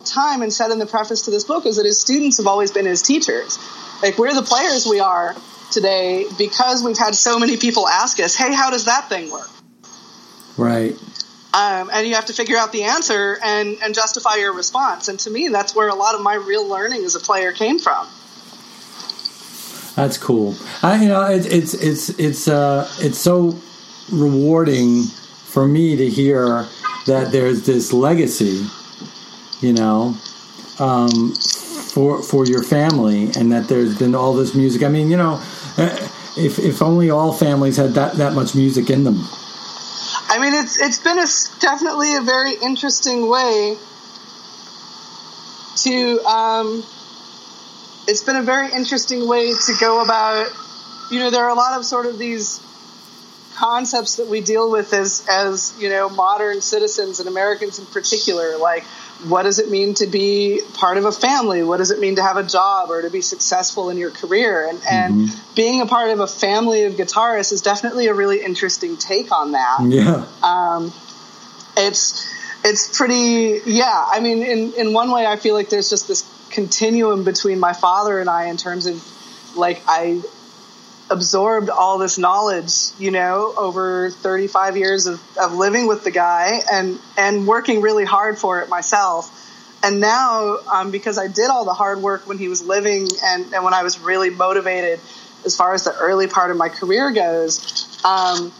time 0.10 0.42
and 0.42 0.52
said 0.52 0.72
in 0.72 0.80
the 0.80 0.86
preface 0.86 1.24
to 1.24 1.32
this 1.32 1.44
book 1.44 1.66
is 1.66 1.78
that 1.78 1.86
his 1.86 2.00
students 2.00 2.38
have 2.38 2.48
always 2.48 2.72
been 2.72 2.86
his 2.86 3.02
teachers. 3.02 3.58
Like 4.02 4.18
we're 4.18 4.34
the 4.34 4.42
players 4.42 4.86
we 4.86 5.00
are 5.00 5.36
today 5.72 6.26
because 6.38 6.84
we've 6.84 6.98
had 6.98 7.16
so 7.16 7.38
many 7.40 7.58
people 7.58 7.88
ask 7.88 8.20
us, 8.20 8.36
"Hey, 8.36 8.54
how 8.54 8.70
does 8.70 8.86
that 8.86 9.10
thing 9.10 9.32
work?" 9.32 9.50
Right. 10.58 10.96
um, 11.54 11.90
and 11.94 12.08
you 12.08 12.16
have 12.16 12.26
to 12.26 12.34
figure 12.34 12.58
out 12.58 12.72
the 12.72 12.84
answer 12.84 13.38
and, 13.44 13.78
and 13.84 13.96
justify 13.96 14.36
your 14.36 14.54
response. 14.54 15.08
And 15.08 15.20
to 15.22 15.30
me, 15.30 15.48
that's 15.48 15.74
where 15.76 15.88
a 15.90 15.96
lot 15.96 16.14
of 16.14 16.22
my 16.22 16.36
real 16.36 16.68
learning 16.68 17.04
as 17.06 17.16
a 17.16 17.20
player 17.20 17.52
came 17.54 17.80
from. 17.80 18.08
That's 19.96 20.18
cool. 20.18 20.56
I, 20.84 21.02
you 21.02 21.10
know, 21.10 21.24
it, 21.24 21.46
it's 21.52 21.74
it's 21.74 22.10
it's 22.20 22.48
uh, 22.48 22.90
it's 23.00 23.18
so 23.18 23.60
rewarding 24.12 25.04
for 25.04 25.68
me 25.68 25.96
to 25.96 26.10
hear 26.10 26.68
that 27.08 27.32
there's 27.32 27.66
this 27.66 27.92
legacy, 27.92 28.66
you 29.60 29.74
know, 29.74 30.16
um, 30.80 31.34
for 31.34 32.22
for 32.22 32.46
your 32.46 32.64
family, 32.64 33.32
and 33.36 33.52
that 33.52 33.68
there's 33.68 33.98
been 33.98 34.16
all 34.16 34.34
this 34.34 34.56
music. 34.56 34.84
I 34.84 34.90
mean, 34.90 35.10
you 35.10 35.18
know, 35.18 35.42
uh, 35.78 36.10
if 36.38 36.60
if 36.60 36.82
only 36.82 37.10
all 37.10 37.34
families 37.34 37.78
had 37.78 37.92
that 37.92 38.16
that 38.16 38.34
much 38.34 38.56
music 38.56 38.90
in 38.90 39.04
them. 39.04 39.20
I 40.30 40.40
mean, 40.40 40.54
it's 40.54 40.80
it's 40.80 41.00
been 41.00 41.20
a 41.20 41.26
definitely 41.60 42.16
a 42.16 42.22
very 42.22 42.54
interesting 42.54 43.28
way 43.28 43.78
to. 45.78 46.20
Um, 46.26 46.84
it's 48.08 48.24
been 48.24 48.38
a 48.38 48.44
very 48.44 48.72
interesting 48.72 49.28
way 49.28 49.54
to 49.54 49.74
go 49.80 50.04
about. 50.04 50.48
You 51.12 51.20
know, 51.20 51.32
there 51.32 51.44
are 51.44 51.50
a 51.50 51.56
lot 51.56 51.78
of 51.78 51.86
sort 51.86 52.06
of 52.06 52.18
these 52.18 52.60
concepts 53.56 54.16
that 54.16 54.28
we 54.28 54.40
deal 54.40 54.72
with 54.72 54.94
as 54.94 55.26
as 55.30 55.76
you 55.80 55.90
know 55.90 56.10
modern 56.10 56.62
citizens 56.62 57.20
and 57.20 57.28
Americans 57.28 57.80
in 57.80 57.86
particular, 57.88 58.58
like 58.58 58.86
what 59.28 59.44
does 59.44 59.60
it 59.60 59.70
mean 59.70 59.94
to 59.96 60.08
be 60.08 60.62
part 60.76 60.98
of 60.98 61.06
a 61.06 61.12
family? 61.12 61.64
What 61.64 61.78
does 61.78 61.92
it 61.92 62.00
mean 62.00 62.16
to 62.16 62.24
have 62.24 62.38
a 62.38 62.44
job 62.44 62.90
or 62.90 63.02
to 63.02 63.10
be 63.10 63.22
successful 63.22 63.90
in 63.90 63.98
your 63.98 64.12
career? 64.12 64.68
And, 64.68 64.82
and 64.90 65.14
mm-hmm. 65.16 65.56
being 65.56 65.82
a 65.82 65.86
part 65.86 66.12
of 66.12 66.20
a 66.20 66.28
family 66.28 66.84
of 66.84 66.94
guitarists 66.94 67.52
is 67.52 67.62
definitely 67.62 68.08
a 68.08 68.14
really 68.14 68.42
interesting 68.42 68.98
take 68.98 69.32
on 69.32 69.52
that. 69.52 69.80
Yeah. 69.82 70.26
Um, 70.42 70.94
it's 71.76 72.28
it's 72.64 72.98
pretty 72.98 73.62
yeah. 73.66 74.06
I 74.08 74.20
mean, 74.20 74.44
in 74.44 74.74
in 74.74 74.94
one 74.94 75.12
way, 75.12 75.26
I 75.26 75.36
feel 75.36 75.54
like 75.54 75.70
there's 75.70 75.90
just 75.90 76.08
this 76.08 76.26
continuum 76.50 77.24
between 77.24 77.60
my 77.60 77.74
father 77.74 78.20
and 78.20 78.30
I 78.30 78.46
in 78.46 78.58
terms 78.58 78.86
of 78.86 79.04
like 79.56 79.82
I 79.88 80.22
absorbed 81.10 81.70
all 81.70 81.98
this 81.98 82.18
knowledge, 82.18 82.92
you 83.00 83.12
know, 83.12 83.54
over 83.58 84.10
35 84.12 84.78
years 84.78 85.08
of, 85.08 85.22
of 85.38 85.54
living 85.54 85.88
with 85.88 86.04
the 86.04 86.12
guy 86.12 86.62
and, 86.72 87.00
and 87.18 87.48
working 87.48 87.82
really 87.82 88.06
hard 88.06 88.38
for 88.38 88.62
it 88.62 88.70
myself. 88.70 89.36
And 89.84 90.00
now, 90.00 90.58
um, 90.72 90.92
because 90.92 91.18
I 91.18 91.28
did 91.28 91.50
all 91.50 91.66
the 91.66 91.74
hard 91.74 92.02
work 92.02 92.28
when 92.28 92.38
he 92.38 92.48
was 92.48 92.62
living 92.62 93.08
and, 93.24 93.54
and 93.54 93.64
when 93.64 93.74
I 93.74 93.84
was 93.84 94.00
really 94.00 94.30
motivated 94.30 95.00
as 95.46 95.56
far 95.56 95.74
as 95.74 95.86
the 95.86 95.96
early 95.96 96.28
part 96.28 96.52
of 96.52 96.58
my 96.58 96.70
career 96.70 97.12
goes, 97.12 98.04
um, 98.04 98.52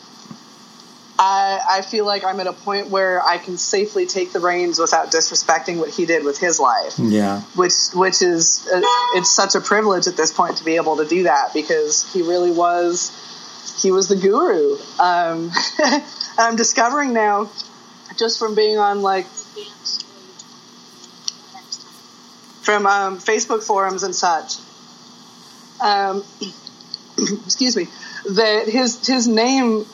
I, 1.22 1.60
I 1.70 1.82
feel 1.82 2.06
like 2.06 2.24
I'm 2.24 2.40
at 2.40 2.48
a 2.48 2.54
point 2.54 2.90
where 2.90 3.22
I 3.22 3.38
can 3.38 3.58
safely 3.58 4.06
take 4.06 4.32
the 4.32 4.40
reins 4.40 4.80
without 4.80 5.12
disrespecting 5.12 5.78
what 5.78 5.90
he 5.90 6.06
did 6.06 6.24
with 6.24 6.40
his 6.40 6.62
life. 6.62 6.98
Yeah, 6.98 7.42
which 7.56 7.74
which 7.94 8.22
is 8.22 8.66
a, 8.72 8.82
it's 9.16 9.30
such 9.30 9.54
a 9.54 9.60
privilege 9.60 10.08
at 10.08 10.16
this 10.16 10.32
point 10.32 10.58
to 10.58 10.64
be 10.64 10.78
able 10.78 10.96
to 10.96 11.06
do 11.06 11.24
that 11.24 11.54
because 11.54 12.12
he 12.14 12.22
really 12.22 12.52
was 12.52 13.12
he 13.82 13.92
was 13.92 14.08
the 14.08 14.16
guru. 14.16 14.78
Um, 14.98 15.52
I'm 16.38 16.56
discovering 16.56 17.12
now, 17.12 17.52
just 18.16 18.40
from 18.40 18.56
being 18.56 18.78
on 18.78 19.02
like 19.02 19.26
from 22.62 22.86
um, 22.86 23.18
Facebook 23.18 23.62
forums 23.62 24.04
and 24.04 24.16
such. 24.16 24.54
Um, 25.82 26.24
excuse 27.46 27.76
me, 27.76 27.88
that 28.36 28.70
his 28.70 29.06
his 29.06 29.28
name 29.28 29.86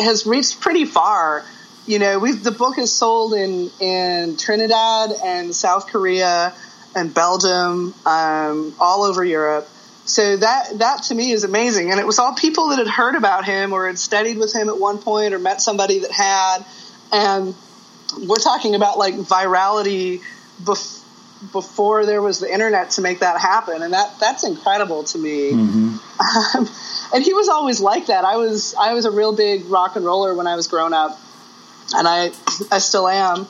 has 0.00 0.26
reached 0.26 0.60
pretty 0.60 0.84
far. 0.84 1.44
You 1.86 1.98
know, 1.98 2.18
we've 2.18 2.42
the 2.42 2.50
book 2.52 2.78
is 2.78 2.92
sold 2.92 3.34
in 3.34 3.70
in 3.80 4.36
Trinidad 4.36 5.10
and 5.24 5.54
South 5.54 5.86
Korea 5.88 6.52
and 6.94 7.12
Belgium, 7.12 7.94
um, 8.04 8.74
all 8.78 9.04
over 9.04 9.24
Europe. 9.24 9.68
So 10.04 10.36
that 10.36 10.78
that 10.78 11.04
to 11.04 11.14
me 11.14 11.30
is 11.30 11.44
amazing, 11.44 11.90
and 11.90 12.00
it 12.00 12.06
was 12.06 12.18
all 12.18 12.34
people 12.34 12.68
that 12.68 12.78
had 12.78 12.88
heard 12.88 13.14
about 13.14 13.44
him 13.44 13.72
or 13.72 13.86
had 13.86 13.98
studied 13.98 14.38
with 14.38 14.52
him 14.52 14.68
at 14.68 14.78
one 14.78 14.98
point 14.98 15.34
or 15.34 15.38
met 15.38 15.60
somebody 15.60 16.00
that 16.00 16.10
had, 16.10 16.64
and 17.12 17.54
we're 18.26 18.36
talking 18.36 18.74
about 18.74 18.98
like 18.98 19.14
virality 19.14 20.20
before 21.52 22.04
there 22.06 22.20
was 22.20 22.38
the 22.38 22.52
internet 22.52 22.90
to 22.90 23.00
make 23.00 23.20
that 23.20 23.40
happen, 23.40 23.82
and 23.82 23.92
that 23.92 24.18
that's 24.20 24.44
incredible 24.44 25.04
to 25.04 25.18
me. 25.18 25.52
Mm-hmm. 25.52 25.96
Um, 26.58 26.68
and 27.14 27.24
he 27.24 27.32
was 27.32 27.48
always 27.48 27.80
like 27.80 28.06
that. 28.06 28.24
I 28.24 28.36
was 28.36 28.74
I 28.78 28.92
was 28.94 29.04
a 29.04 29.10
real 29.10 29.34
big 29.34 29.66
rock 29.66 29.96
and 29.96 30.04
roller 30.04 30.34
when 30.34 30.46
I 30.46 30.54
was 30.54 30.68
growing 30.68 30.92
up, 30.92 31.18
and 31.94 32.06
I 32.06 32.30
I 32.70 32.78
still 32.78 33.08
am. 33.08 33.46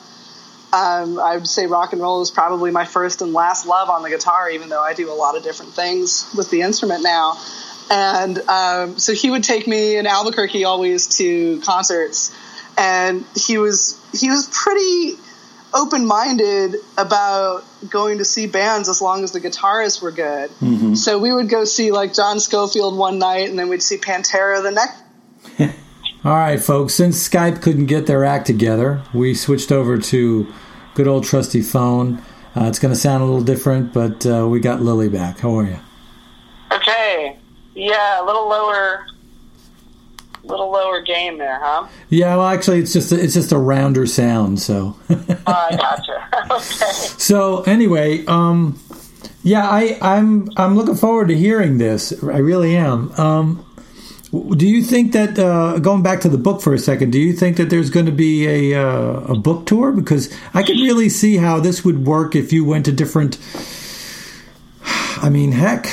Um, 0.73 1.19
I 1.19 1.35
would 1.35 1.47
say 1.47 1.67
rock 1.67 1.91
and 1.91 2.01
roll 2.01 2.21
is 2.21 2.31
probably 2.31 2.71
my 2.71 2.85
first 2.85 3.21
and 3.21 3.33
last 3.33 3.65
love 3.65 3.89
on 3.89 4.03
the 4.03 4.09
guitar, 4.09 4.49
even 4.49 4.69
though 4.69 4.81
I 4.81 4.93
do 4.93 5.11
a 5.11 5.13
lot 5.13 5.35
of 5.35 5.43
different 5.43 5.73
things 5.73 6.33
with 6.35 6.49
the 6.49 6.61
instrument 6.61 7.03
now. 7.03 7.37
And 7.89 8.39
um, 8.47 8.97
so 8.97 9.13
he 9.13 9.29
would 9.29 9.43
take 9.43 9.67
me 9.67 9.97
in 9.97 10.07
Albuquerque 10.07 10.63
always 10.63 11.07
to 11.17 11.59
concerts, 11.59 12.33
and 12.77 13.25
he 13.35 13.57
was 13.57 13.99
he 14.13 14.29
was 14.29 14.49
pretty 14.49 15.17
open 15.73 16.05
minded 16.05 16.75
about 16.97 17.63
going 17.89 18.17
to 18.17 18.25
see 18.25 18.47
bands 18.47 18.89
as 18.89 19.01
long 19.01 19.23
as 19.23 19.31
the 19.31 19.39
guitarists 19.39 20.01
were 20.01 20.11
good. 20.11 20.49
Mm-hmm. 20.51 20.95
So 20.95 21.19
we 21.19 21.33
would 21.33 21.49
go 21.49 21.63
see 21.63 21.91
like 21.91 22.13
John 22.13 22.39
Scofield 22.39 22.97
one 22.97 23.19
night, 23.19 23.49
and 23.49 23.57
then 23.57 23.69
we'd 23.69 23.83
see 23.83 23.97
Pantera 23.97 24.61
the 24.61 24.71
next. 24.71 25.03
All 26.23 26.33
right, 26.33 26.61
folks. 26.61 26.93
Since 26.93 27.27
Skype 27.27 27.61
couldn't 27.61 27.87
get 27.87 28.05
their 28.05 28.23
act 28.23 28.45
together, 28.45 29.03
we 29.13 29.33
switched 29.33 29.71
over 29.71 29.97
to 29.97 30.53
good 30.93 31.07
old 31.07 31.23
trusty 31.23 31.61
phone. 31.61 32.21
Uh, 32.55 32.65
it's 32.65 32.79
going 32.79 32.93
to 32.93 32.99
sound 32.99 33.23
a 33.23 33.25
little 33.25 33.43
different, 33.43 33.93
but 33.93 34.25
uh, 34.25 34.47
we 34.47 34.59
got 34.59 34.81
Lily 34.81 35.09
back. 35.09 35.39
How 35.39 35.57
are 35.57 35.65
you? 35.65 35.79
Okay. 36.71 37.37
Yeah, 37.73 38.21
a 38.21 38.25
little 38.25 38.47
lower 38.47 39.05
little 40.43 40.71
lower 40.71 41.01
game 41.01 41.37
there, 41.37 41.59
huh? 41.61 41.87
Yeah, 42.09 42.35
well, 42.35 42.47
actually, 42.47 42.79
it's 42.79 42.93
just 42.93 43.11
a, 43.11 43.21
it's 43.21 43.33
just 43.33 43.51
a 43.51 43.57
rounder 43.57 44.05
sound. 44.05 44.59
So. 44.59 44.95
oh, 45.09 45.43
I 45.47 45.75
gotcha. 45.75 46.27
okay. 46.51 46.91
So 47.17 47.61
anyway, 47.63 48.25
um, 48.25 48.79
yeah, 49.43 49.67
I, 49.67 49.97
I'm 50.01 50.49
I'm 50.57 50.75
looking 50.75 50.95
forward 50.95 51.29
to 51.29 51.37
hearing 51.37 51.77
this. 51.77 52.23
I 52.23 52.37
really 52.37 52.75
am. 52.75 53.11
Um, 53.13 53.65
do 54.31 54.65
you 54.65 54.81
think 54.81 55.11
that 55.11 55.37
uh, 55.37 55.79
going 55.79 56.03
back 56.03 56.21
to 56.21 56.29
the 56.29 56.37
book 56.37 56.61
for 56.61 56.73
a 56.73 56.79
second? 56.79 57.11
Do 57.11 57.19
you 57.19 57.33
think 57.33 57.57
that 57.57 57.69
there's 57.69 57.89
going 57.89 58.05
to 58.05 58.13
be 58.13 58.47
a 58.47 58.81
uh, 58.81 59.33
a 59.33 59.35
book 59.35 59.65
tour? 59.65 59.91
Because 59.91 60.33
I 60.53 60.63
could 60.63 60.77
really 60.77 61.09
see 61.09 61.37
how 61.37 61.59
this 61.59 61.83
would 61.83 62.05
work 62.05 62.35
if 62.35 62.53
you 62.53 62.63
went 62.63 62.85
to 62.85 62.91
different. 62.91 63.37
I 65.17 65.29
mean, 65.29 65.51
heck, 65.51 65.85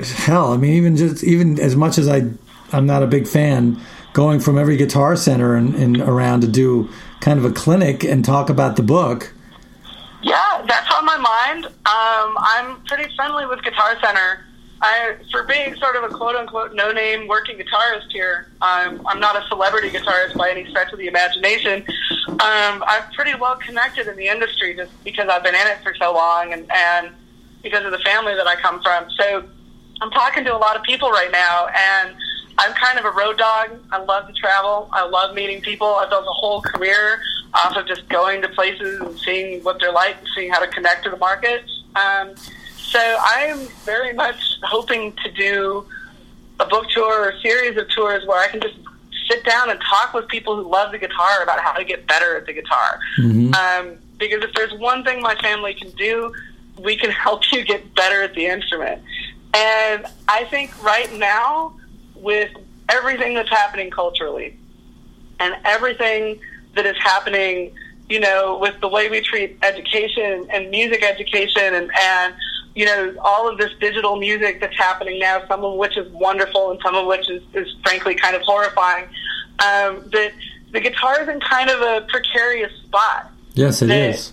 hell. 0.00 0.52
I 0.52 0.56
mean, 0.56 0.72
even 0.72 0.96
just 0.96 1.22
even 1.24 1.60
as 1.60 1.76
much 1.76 1.98
as 1.98 2.08
I 2.08 2.30
I'm 2.76 2.86
not 2.86 3.02
a 3.02 3.06
big 3.06 3.26
fan 3.26 3.80
going 4.12 4.38
from 4.38 4.58
every 4.58 4.76
guitar 4.76 5.16
center 5.16 5.54
and, 5.54 5.74
and 5.74 5.96
around 6.00 6.42
to 6.42 6.48
do 6.48 6.90
kind 7.20 7.38
of 7.38 7.44
a 7.44 7.50
clinic 7.50 8.04
and 8.04 8.24
talk 8.24 8.50
about 8.50 8.76
the 8.76 8.82
book. 8.82 9.32
Yeah, 10.22 10.64
that's 10.68 10.92
on 10.94 11.04
my 11.04 11.16
mind. 11.16 11.66
Um, 11.66 12.36
I'm 12.38 12.80
pretty 12.84 13.14
friendly 13.14 13.46
with 13.46 13.62
Guitar 13.62 13.96
Center. 14.02 14.44
I, 14.82 15.16
for 15.30 15.44
being 15.44 15.74
sort 15.76 15.96
of 15.96 16.04
a 16.04 16.08
quote 16.08 16.36
unquote 16.36 16.74
no 16.74 16.92
name 16.92 17.28
working 17.28 17.56
guitarist 17.56 18.10
here, 18.12 18.48
um, 18.60 19.06
I'm 19.06 19.20
not 19.20 19.36
a 19.36 19.46
celebrity 19.48 19.88
guitarist 19.88 20.36
by 20.36 20.50
any 20.50 20.68
stretch 20.68 20.92
of 20.92 20.98
the 20.98 21.06
imagination. 21.06 21.84
Um, 22.28 22.84
I'm 22.86 23.10
pretty 23.14 23.34
well 23.34 23.56
connected 23.56 24.06
in 24.06 24.16
the 24.16 24.26
industry 24.26 24.74
just 24.76 24.92
because 25.02 25.28
I've 25.28 25.42
been 25.42 25.54
in 25.54 25.66
it 25.66 25.78
for 25.82 25.94
so 25.98 26.12
long 26.12 26.52
and, 26.52 26.70
and 26.70 27.14
because 27.62 27.84
of 27.86 27.92
the 27.92 28.00
family 28.00 28.34
that 28.34 28.46
I 28.46 28.56
come 28.56 28.82
from. 28.82 29.10
So 29.12 29.44
I'm 30.00 30.10
talking 30.10 30.44
to 30.44 30.54
a 30.54 30.58
lot 30.58 30.76
of 30.76 30.82
people 30.82 31.10
right 31.10 31.30
now, 31.32 31.68
and 31.68 32.16
I'm 32.58 32.72
kind 32.74 32.98
of 32.98 33.04
a 33.04 33.10
road 33.10 33.38
dog. 33.38 33.78
I 33.92 33.98
love 34.02 34.26
to 34.28 34.32
travel. 34.32 34.88
I 34.92 35.06
love 35.06 35.34
meeting 35.34 35.60
people. 35.60 35.86
I've 35.86 36.10
built 36.10 36.24
a 36.24 36.32
whole 36.32 36.62
career 36.62 37.20
off 37.54 37.76
of 37.76 37.86
just 37.86 38.08
going 38.08 38.42
to 38.42 38.48
places 38.48 39.00
and 39.00 39.18
seeing 39.18 39.62
what 39.62 39.78
they're 39.80 39.92
like, 39.92 40.16
and 40.18 40.28
seeing 40.34 40.50
how 40.50 40.60
to 40.60 40.68
connect 40.68 41.04
to 41.04 41.10
the 41.10 41.16
market. 41.16 41.64
Um, 41.94 42.34
so 42.76 43.18
I'm 43.20 43.58
very 43.84 44.12
much 44.12 44.40
hoping 44.62 45.12
to 45.24 45.30
do 45.32 45.86
a 46.60 46.66
book 46.66 46.88
tour 46.88 47.24
or 47.24 47.30
a 47.30 47.40
series 47.40 47.76
of 47.78 47.88
tours 47.90 48.26
where 48.26 48.42
I 48.42 48.48
can 48.48 48.60
just 48.60 48.76
sit 49.28 49.44
down 49.44 49.70
and 49.70 49.80
talk 49.80 50.14
with 50.14 50.28
people 50.28 50.56
who 50.56 50.70
love 50.70 50.92
the 50.92 50.98
guitar 50.98 51.42
about 51.42 51.60
how 51.60 51.72
to 51.72 51.84
get 51.84 52.06
better 52.06 52.36
at 52.36 52.46
the 52.46 52.52
guitar. 52.52 53.00
Mm-hmm. 53.18 53.54
Um, 53.54 53.98
because 54.18 54.42
if 54.42 54.52
there's 54.54 54.72
one 54.74 55.04
thing 55.04 55.20
my 55.20 55.34
family 55.36 55.74
can 55.74 55.90
do, 55.90 56.32
we 56.78 56.96
can 56.96 57.10
help 57.24 57.50
you 57.52 57.64
get 57.64 57.94
better 57.94 58.22
at 58.22 58.34
the 58.34 58.46
instrument. 58.46 59.02
And 59.54 60.06
I 60.28 60.44
think 60.50 60.82
right 60.82 61.12
now, 61.14 61.74
with 62.20 62.50
everything 62.88 63.34
that's 63.34 63.50
happening 63.50 63.90
culturally 63.90 64.56
and 65.40 65.54
everything 65.64 66.40
that 66.74 66.86
is 66.86 66.96
happening, 66.98 67.74
you 68.08 68.20
know, 68.20 68.58
with 68.58 68.78
the 68.80 68.88
way 68.88 69.08
we 69.08 69.20
treat 69.20 69.58
education 69.62 70.46
and 70.50 70.70
music 70.70 71.02
education 71.02 71.74
and, 71.74 71.90
and 72.00 72.34
you 72.74 72.84
know, 72.84 73.14
all 73.20 73.48
of 73.48 73.58
this 73.58 73.72
digital 73.80 74.16
music 74.16 74.60
that's 74.60 74.76
happening 74.76 75.18
now, 75.18 75.42
some 75.48 75.64
of 75.64 75.74
which 75.74 75.96
is 75.96 76.10
wonderful 76.12 76.70
and 76.70 76.80
some 76.84 76.94
of 76.94 77.06
which 77.06 77.28
is, 77.30 77.42
is 77.54 77.74
frankly 77.82 78.14
kind 78.14 78.36
of 78.36 78.42
horrifying, 78.42 79.04
um, 79.58 80.08
that 80.12 80.32
the 80.72 80.80
guitar 80.80 81.22
is 81.22 81.28
in 81.28 81.40
kind 81.40 81.70
of 81.70 81.80
a 81.80 82.06
precarious 82.06 82.72
spot. 82.82 83.32
Yes, 83.54 83.80
it 83.80 83.86
that 83.86 84.10
is. 84.10 84.32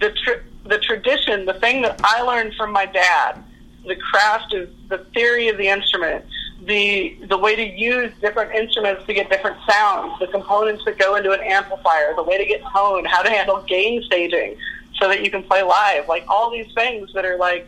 The, 0.00 0.10
tra- 0.10 0.42
the 0.64 0.78
tradition, 0.78 1.46
the 1.46 1.54
thing 1.54 1.82
that 1.82 2.00
I 2.02 2.22
learned 2.22 2.54
from 2.54 2.72
my 2.72 2.86
dad, 2.86 3.42
the 3.86 3.94
craft 3.94 4.52
of 4.52 4.68
the 4.88 4.98
theory 5.14 5.48
of 5.48 5.56
the 5.56 5.68
instrument, 5.68 6.24
the 6.66 7.16
the 7.28 7.38
way 7.38 7.54
to 7.54 7.64
use 7.64 8.12
different 8.20 8.52
instruments 8.54 9.04
to 9.06 9.14
get 9.14 9.30
different 9.30 9.56
sounds, 9.68 10.18
the 10.18 10.26
components 10.26 10.84
that 10.84 10.98
go 10.98 11.14
into 11.16 11.32
an 11.32 11.40
amplifier, 11.40 12.14
the 12.14 12.22
way 12.22 12.38
to 12.38 12.44
get 12.44 12.60
tone, 12.72 13.04
how 13.04 13.22
to 13.22 13.30
handle 13.30 13.62
gain 13.62 14.02
staging 14.02 14.56
so 14.98 15.08
that 15.08 15.22
you 15.24 15.30
can 15.30 15.42
play 15.42 15.62
live, 15.62 16.08
like 16.08 16.24
all 16.28 16.50
these 16.50 16.72
things 16.74 17.12
that 17.12 17.24
are 17.24 17.36
like 17.36 17.66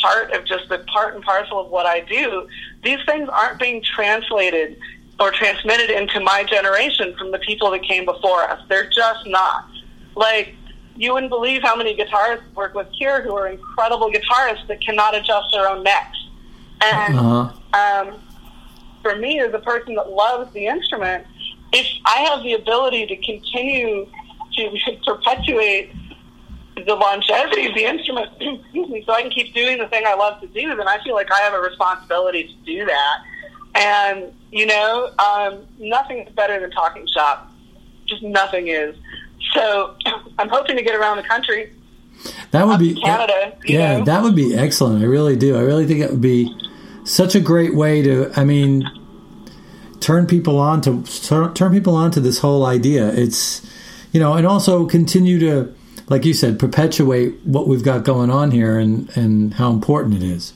part 0.00 0.32
of 0.32 0.44
just 0.44 0.68
the 0.68 0.78
part 0.78 1.14
and 1.14 1.22
parcel 1.22 1.60
of 1.60 1.70
what 1.70 1.86
I 1.86 2.00
do. 2.00 2.48
These 2.82 2.98
things 3.06 3.28
aren't 3.28 3.60
being 3.60 3.82
translated 3.82 4.78
or 5.20 5.30
transmitted 5.30 5.90
into 5.90 6.20
my 6.20 6.44
generation 6.44 7.14
from 7.16 7.30
the 7.30 7.38
people 7.38 7.70
that 7.70 7.82
came 7.82 8.04
before 8.04 8.42
us. 8.42 8.60
They're 8.68 8.90
just 8.90 9.26
not. 9.26 9.68
Like, 10.16 10.54
you 10.96 11.14
wouldn't 11.14 11.30
believe 11.30 11.62
how 11.62 11.76
many 11.76 11.96
guitarists 11.96 12.52
work 12.54 12.74
with 12.74 12.88
here 12.92 13.22
who 13.22 13.34
are 13.36 13.48
incredible 13.48 14.10
guitarists 14.10 14.66
that 14.68 14.80
cannot 14.80 15.14
adjust 15.14 15.52
their 15.52 15.68
own 15.68 15.82
necks. 15.82 16.21
And 16.82 17.18
Uh-huh. 17.18 18.08
um, 18.08 18.20
for 19.02 19.16
me, 19.16 19.40
as 19.40 19.52
a 19.54 19.58
person 19.58 19.94
that 19.94 20.10
loves 20.10 20.52
the 20.52 20.66
instrument, 20.66 21.26
if 21.72 21.86
I 22.04 22.18
have 22.30 22.42
the 22.42 22.54
ability 22.54 23.06
to 23.06 23.16
continue 23.16 24.06
to 24.56 24.78
perpetuate 25.06 25.90
the 26.76 26.94
longevity 26.94 27.66
of 27.66 27.74
the 27.74 27.84
instrument, 27.84 28.30
excuse 28.40 28.88
me, 28.88 29.02
so 29.06 29.12
I 29.12 29.22
can 29.22 29.30
keep 29.30 29.54
doing 29.54 29.78
the 29.78 29.86
thing 29.88 30.04
I 30.06 30.14
love 30.14 30.40
to 30.40 30.46
do, 30.48 30.74
then 30.74 30.88
I 30.88 31.02
feel 31.04 31.14
like 31.14 31.30
I 31.30 31.40
have 31.40 31.54
a 31.54 31.60
responsibility 31.60 32.44
to 32.44 32.54
do 32.64 32.84
that. 32.86 33.16
And, 33.74 34.32
you 34.50 34.66
know, 34.66 35.12
um, 35.18 35.66
nothing 35.78 36.18
is 36.18 36.34
better 36.34 36.60
than 36.60 36.70
talking 36.70 37.06
shop. 37.06 37.50
Just 38.06 38.22
nothing 38.22 38.68
is. 38.68 38.96
So 39.54 39.94
I'm 40.38 40.48
hoping 40.48 40.76
to 40.76 40.82
get 40.82 40.94
around 40.94 41.16
the 41.18 41.22
country. 41.22 41.72
That 42.52 42.66
would 42.66 42.78
be 42.78 42.94
Canada, 42.94 43.56
you 43.64 43.78
yeah, 43.78 43.98
know? 43.98 44.04
that 44.04 44.22
would 44.22 44.36
be 44.36 44.54
excellent. 44.54 45.02
I 45.02 45.06
really 45.06 45.34
do. 45.34 45.56
I 45.56 45.60
really 45.62 45.86
think 45.86 46.00
it 46.00 46.10
would 46.10 46.20
be 46.20 46.54
such 47.04 47.34
a 47.34 47.40
great 47.40 47.74
way 47.74 48.02
to. 48.02 48.32
I 48.36 48.44
mean, 48.44 48.88
turn 50.00 50.26
people 50.26 50.58
on 50.58 50.80
to 50.82 51.02
turn, 51.22 51.54
turn 51.54 51.72
people 51.72 51.94
on 51.94 52.10
to 52.12 52.20
this 52.20 52.38
whole 52.38 52.66
idea. 52.66 53.08
It's 53.08 53.62
you 54.12 54.20
know, 54.20 54.34
and 54.34 54.46
also 54.46 54.86
continue 54.86 55.38
to, 55.40 55.74
like 56.08 56.24
you 56.24 56.34
said, 56.34 56.58
perpetuate 56.58 57.40
what 57.44 57.66
we've 57.66 57.82
got 57.82 58.04
going 58.04 58.30
on 58.30 58.50
here 58.50 58.78
and 58.78 59.14
and 59.16 59.54
how 59.54 59.70
important 59.70 60.14
it 60.14 60.22
is. 60.22 60.52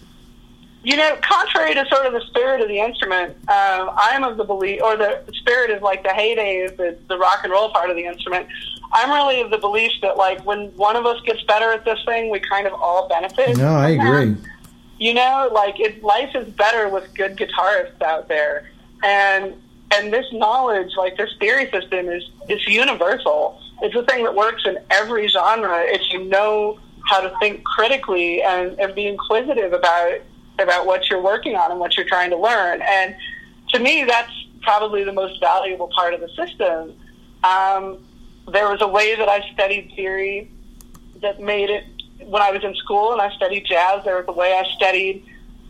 You 0.83 0.97
know, 0.97 1.19
contrary 1.21 1.75
to 1.75 1.85
sort 1.87 2.07
of 2.07 2.13
the 2.13 2.21
spirit 2.29 2.61
of 2.61 2.69
the 2.69 2.79
instrument, 2.79 3.35
um, 3.49 3.91
I'm 3.97 4.23
of 4.23 4.37
the 4.37 4.45
belief, 4.45 4.81
or 4.83 4.97
the 4.97 5.25
spirit 5.33 5.71
is 5.71 5.83
like 5.83 6.05
the 6.05 6.11
heydays, 6.11 6.77
the, 6.77 6.97
the 7.09 7.19
rock 7.19 7.41
and 7.43 7.51
roll 7.51 7.73
part 7.73 7.91
of 7.91 7.97
the 7.97 8.05
instrument. 8.05 8.47
I'm 8.93 9.11
really 9.11 9.41
of 9.41 9.51
the 9.51 9.59
belief 9.59 9.91
that, 10.03 10.17
like, 10.17 10.47
when 10.47 10.69
one 10.77 10.95
of 10.95 11.05
us 11.05 11.21
gets 11.23 11.43
better 11.43 11.73
at 11.73 11.85
this 11.85 11.99
thing, 12.07 12.31
we 12.31 12.39
kind 12.39 12.69
of 12.69 12.75
all 12.75 13.09
benefit. 13.09 13.57
No, 13.57 13.75
I 13.75 13.89
agree. 13.91 14.35
that. 14.35 14.56
You 14.99 15.15
know, 15.15 15.51
like, 15.53 15.79
it, 15.79 16.03
life 16.03 16.35
is 16.35 16.49
better 16.55 16.89
with 16.89 17.15
good 17.15 17.37
guitarists 17.37 18.01
out 18.03 18.29
there, 18.29 18.71
and 19.03 19.55
and 19.93 20.13
this 20.13 20.27
knowledge, 20.33 20.91
like 20.97 21.17
this 21.17 21.31
theory 21.39 21.71
system, 21.71 22.09
is 22.09 22.23
is 22.49 22.67
universal. 22.67 23.61
It's 23.83 23.95
a 23.95 24.03
thing 24.05 24.25
that 24.25 24.35
works 24.35 24.63
in 24.65 24.79
every 24.91 25.29
genre 25.29 25.83
if 25.85 26.01
you 26.11 26.25
know 26.25 26.79
how 27.07 27.21
to 27.21 27.33
think 27.39 27.63
critically 27.65 28.43
and, 28.43 28.79
and 28.81 28.95
be 28.95 29.07
inquisitive 29.07 29.73
about 29.73 30.19
about 30.59 30.87
what 30.87 31.09
you're 31.09 31.23
working 31.23 31.55
on 31.55 31.71
and 31.71 31.79
what 31.79 31.97
you're 31.97 32.09
trying 32.09 32.31
to 32.31 32.37
learn. 32.37 32.81
And 32.83 33.15
to 33.71 33.79
me, 33.79 34.05
that's 34.05 34.33
probably 34.63 35.05
the 35.05 35.13
most 35.13 35.39
valuable 35.41 35.89
part 35.95 36.15
of 36.15 36.21
the 36.21 36.29
system. 36.31 36.95
Um, 37.45 38.05
there 38.51 38.69
was 38.71 38.81
a 38.81 38.89
way 38.89 39.15
that 39.15 39.29
I 39.29 39.49
studied 39.53 39.93
theory 39.95 40.51
that 41.21 41.41
made 41.41 41.71
it 41.71 41.85
when 42.25 42.43
I 42.43 42.51
was 42.51 42.65
in 42.65 42.75
school 42.77 43.13
and 43.13 43.21
I 43.21 43.31
studied 43.35 43.67
jazz. 43.67 44.05
There 44.05 44.17
was 44.17 44.25
a 44.29 44.33
way 44.33 44.53
I 44.53 44.65
studied 44.77 45.25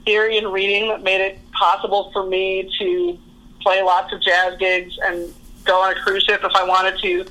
theory 0.04 0.38
and 0.38 0.52
reading 0.52 0.88
that 0.88 1.02
made 1.02 1.20
it 1.20 1.38
possible 1.52 2.10
for 2.12 2.24
me 2.24 2.70
to 2.78 3.18
play 3.60 3.82
lots 3.82 4.12
of 4.12 4.22
jazz 4.22 4.56
gigs 4.58 4.96
and 5.02 5.34
go 5.64 5.82
on 5.82 5.96
a 5.96 6.00
cruise 6.00 6.22
ship 6.22 6.40
if 6.44 6.52
I 6.54 6.64
wanted 6.64 6.98
to 7.00 7.26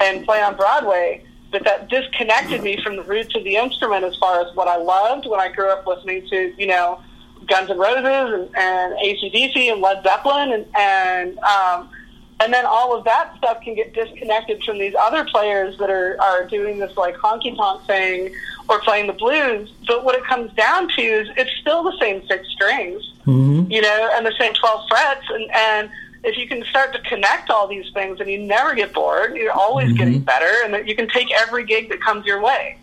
and 0.00 0.24
play 0.24 0.40
on 0.40 0.56
Broadway. 0.56 1.24
But 1.50 1.64
that 1.64 1.90
disconnected 1.90 2.62
me 2.62 2.80
from 2.82 2.96
the 2.96 3.02
roots 3.02 3.34
of 3.34 3.42
the 3.42 3.56
instrument 3.56 4.04
as 4.04 4.16
far 4.16 4.40
as 4.40 4.54
what 4.54 4.68
I 4.68 4.76
loved 4.76 5.26
when 5.26 5.40
I 5.40 5.50
grew 5.50 5.68
up 5.68 5.84
listening 5.86 6.26
to, 6.28 6.54
you 6.56 6.68
know, 6.68 7.02
Guns 7.46 7.70
N' 7.70 7.78
Roses 7.78 8.04
and, 8.04 8.56
and 8.56 8.94
ACDC 8.98 9.72
and 9.72 9.80
Led 9.80 10.02
Zeppelin 10.04 10.52
and, 10.52 10.66
and, 10.76 11.38
um, 11.40 11.90
and 12.38 12.52
then 12.52 12.64
all 12.64 12.96
of 12.96 13.04
that 13.04 13.34
stuff 13.36 13.60
can 13.62 13.74
get 13.74 13.92
disconnected 13.92 14.62
from 14.62 14.78
these 14.78 14.94
other 14.98 15.24
players 15.24 15.76
that 15.78 15.90
are, 15.90 16.16
are 16.20 16.46
doing 16.46 16.78
this 16.78 16.96
like 16.96 17.16
honky 17.16 17.56
tonk 17.56 17.84
thing 17.86 18.32
or 18.70 18.80
playing 18.80 19.08
the 19.08 19.12
blues. 19.12 19.70
But 19.86 20.04
what 20.04 20.14
it 20.14 20.24
comes 20.24 20.52
down 20.54 20.88
to 20.96 21.02
is 21.02 21.28
it's 21.36 21.50
still 21.60 21.82
the 21.82 21.96
same 22.00 22.24
six 22.28 22.48
strings, 22.52 23.02
mm-hmm. 23.26 23.70
you 23.70 23.82
know, 23.82 24.10
and 24.14 24.24
the 24.24 24.32
same 24.38 24.54
12 24.54 24.88
frets. 24.88 25.26
And, 25.28 25.50
and 25.52 25.90
if 26.22 26.38
you 26.38 26.46
can 26.46 26.62
start 26.70 26.92
to 26.92 27.00
connect 27.02 27.50
all 27.50 27.66
these 27.66 27.92
things 27.92 28.20
and 28.20 28.30
you 28.30 28.38
never 28.38 28.74
get 28.74 28.92
bored, 28.94 29.34
you're 29.36 29.52
always 29.52 29.88
mm-hmm. 29.88 29.96
getting 29.96 30.20
better 30.20 30.52
and 30.64 30.72
that 30.72 30.86
you 30.86 30.94
can 30.94 31.08
take 31.08 31.32
every 31.32 31.64
gig 31.64 31.88
that 31.90 32.00
comes 32.00 32.24
your 32.24 32.40
way. 32.40 32.78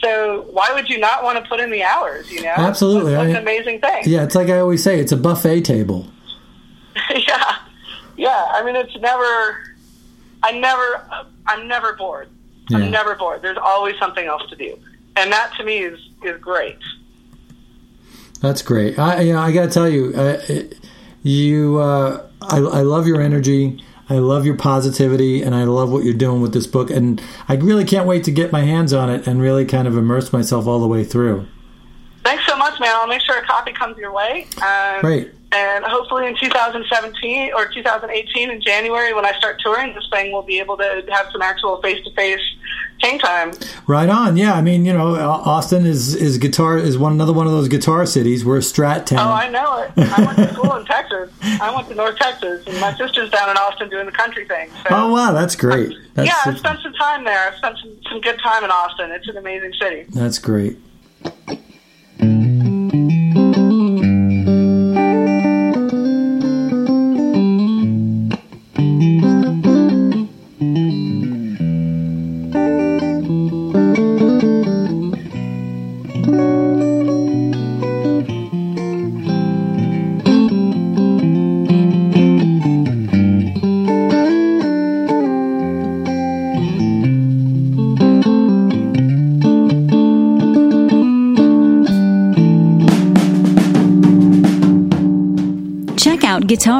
So 0.00 0.46
why 0.50 0.72
would 0.72 0.88
you 0.88 0.98
not 0.98 1.22
want 1.22 1.42
to 1.42 1.48
put 1.48 1.60
in 1.60 1.70
the 1.70 1.82
hours, 1.82 2.30
you 2.30 2.42
know? 2.42 2.54
Absolutely. 2.56 3.12
That's, 3.12 3.26
I 3.26 3.30
an 3.30 3.36
amazing 3.36 3.80
thing. 3.80 4.04
Yeah, 4.06 4.24
it's 4.24 4.34
like 4.34 4.48
I 4.48 4.60
always 4.60 4.82
say, 4.82 4.98
it's 4.98 5.12
a 5.12 5.16
buffet 5.16 5.62
table. 5.62 6.06
yeah, 7.14 7.56
yeah. 8.16 8.46
I 8.52 8.64
mean, 8.64 8.76
it's 8.76 8.96
never. 8.96 9.74
I 10.42 10.52
never. 10.52 11.26
I'm 11.46 11.66
never 11.66 11.94
bored. 11.94 12.28
Yeah. 12.70 12.78
I'm 12.78 12.90
never 12.90 13.16
bored. 13.16 13.42
There's 13.42 13.58
always 13.58 13.96
something 13.98 14.26
else 14.26 14.48
to 14.50 14.56
do, 14.56 14.78
and 15.18 15.32
that 15.32 15.52
to 15.58 15.64
me 15.64 15.78
is 15.78 15.98
is 16.22 16.40
great. 16.40 16.78
That's 18.40 18.62
great. 18.62 18.98
I 18.98 19.22
you 19.22 19.32
know 19.32 19.40
I 19.40 19.52
got 19.52 19.64
to 19.66 19.70
tell 19.70 19.88
you, 19.88 20.12
uh, 20.16 20.40
it- 20.48 20.78
you 21.22 21.78
uh, 21.78 22.26
I, 22.42 22.58
I 22.58 22.82
love 22.82 23.06
your 23.06 23.20
energy. 23.20 23.82
I 24.10 24.14
love 24.14 24.46
your 24.46 24.56
positivity, 24.56 25.42
and 25.42 25.54
I 25.54 25.64
love 25.64 25.90
what 25.90 26.02
you're 26.02 26.14
doing 26.14 26.40
with 26.40 26.54
this 26.54 26.66
book. 26.66 26.90
And 26.90 27.20
I 27.46 27.56
really 27.56 27.84
can't 27.84 28.06
wait 28.06 28.24
to 28.24 28.30
get 28.30 28.52
my 28.52 28.62
hands 28.62 28.94
on 28.94 29.10
it 29.10 29.26
and 29.26 29.42
really 29.42 29.66
kind 29.66 29.86
of 29.86 29.98
immerse 29.98 30.32
myself 30.32 30.66
all 30.66 30.80
the 30.80 30.86
way 30.86 31.04
through. 31.04 31.46
Thanks 32.24 32.46
so 32.46 32.56
much, 32.56 32.80
man. 32.80 32.90
I'll 32.94 33.06
make 33.06 33.20
sure 33.20 33.36
a 33.36 33.44
copy 33.44 33.72
comes 33.72 33.98
your 33.98 34.12
way. 34.12 34.46
Um, 34.62 35.00
Great. 35.02 35.32
And 35.52 35.84
hopefully 35.84 36.26
in 36.26 36.36
2017 36.40 37.52
or 37.54 37.68
2018 37.68 38.50
in 38.50 38.60
January, 38.62 39.12
when 39.12 39.26
I 39.26 39.32
start 39.32 39.60
touring, 39.62 39.94
this 39.94 40.06
thing 40.10 40.32
will 40.32 40.42
be 40.42 40.58
able 40.58 40.76
to 40.78 41.04
have 41.10 41.26
some 41.32 41.42
actual 41.42 41.80
face-to-face 41.82 42.40
hang 43.00 43.18
time. 43.18 43.52
Right 43.86 44.08
on. 44.08 44.36
Yeah, 44.36 44.54
I 44.54 44.62
mean, 44.62 44.84
you 44.84 44.92
know, 44.92 45.14
Austin 45.14 45.86
is 45.86 46.14
is 46.14 46.38
guitar 46.38 46.78
is 46.78 46.98
one 46.98 47.12
another 47.12 47.32
one 47.32 47.46
of 47.46 47.52
those 47.52 47.68
guitar 47.68 48.06
cities. 48.06 48.44
We're 48.44 48.58
a 48.58 48.60
strat 48.60 49.06
town. 49.06 49.26
Oh, 49.26 49.32
I 49.32 49.48
know 49.48 49.82
it. 49.82 49.92
I 49.96 50.24
went 50.24 50.38
to 50.38 50.54
school 50.54 50.74
in 50.76 50.84
Texas. 50.84 51.30
I 51.42 51.74
went 51.74 51.88
to 51.88 51.94
North 51.94 52.16
Texas, 52.16 52.66
and 52.66 52.80
my 52.80 52.94
sister's 52.94 53.30
down 53.30 53.50
in 53.50 53.56
Austin 53.56 53.88
doing 53.88 54.06
the 54.06 54.12
country 54.12 54.46
thing. 54.46 54.70
So. 54.70 54.88
Oh 54.90 55.12
wow, 55.12 55.32
that's 55.32 55.56
great. 55.56 55.92
That's 56.14 56.28
yeah, 56.28 56.36
I've 56.44 56.58
spent 56.58 56.80
some 56.82 56.92
time 56.94 57.24
there. 57.24 57.48
I've 57.48 57.56
spent 57.56 57.78
some, 57.78 57.96
some 58.10 58.20
good 58.20 58.38
time 58.40 58.64
in 58.64 58.70
Austin. 58.70 59.10
It's 59.10 59.28
an 59.28 59.36
amazing 59.36 59.72
city. 59.80 60.06
that's 60.08 60.38
great. 60.38 60.76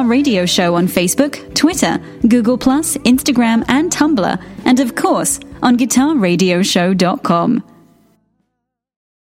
Radio 0.09 0.45
Show 0.45 0.75
on 0.75 0.87
Facebook, 0.87 1.53
Twitter, 1.53 1.99
Google, 2.27 2.57
Instagram, 2.57 3.63
and 3.67 3.91
Tumblr, 3.91 4.43
and 4.65 4.79
of 4.79 4.95
course 4.95 5.39
on 5.61 5.77
GuitarRadioshow.com. 5.77 7.78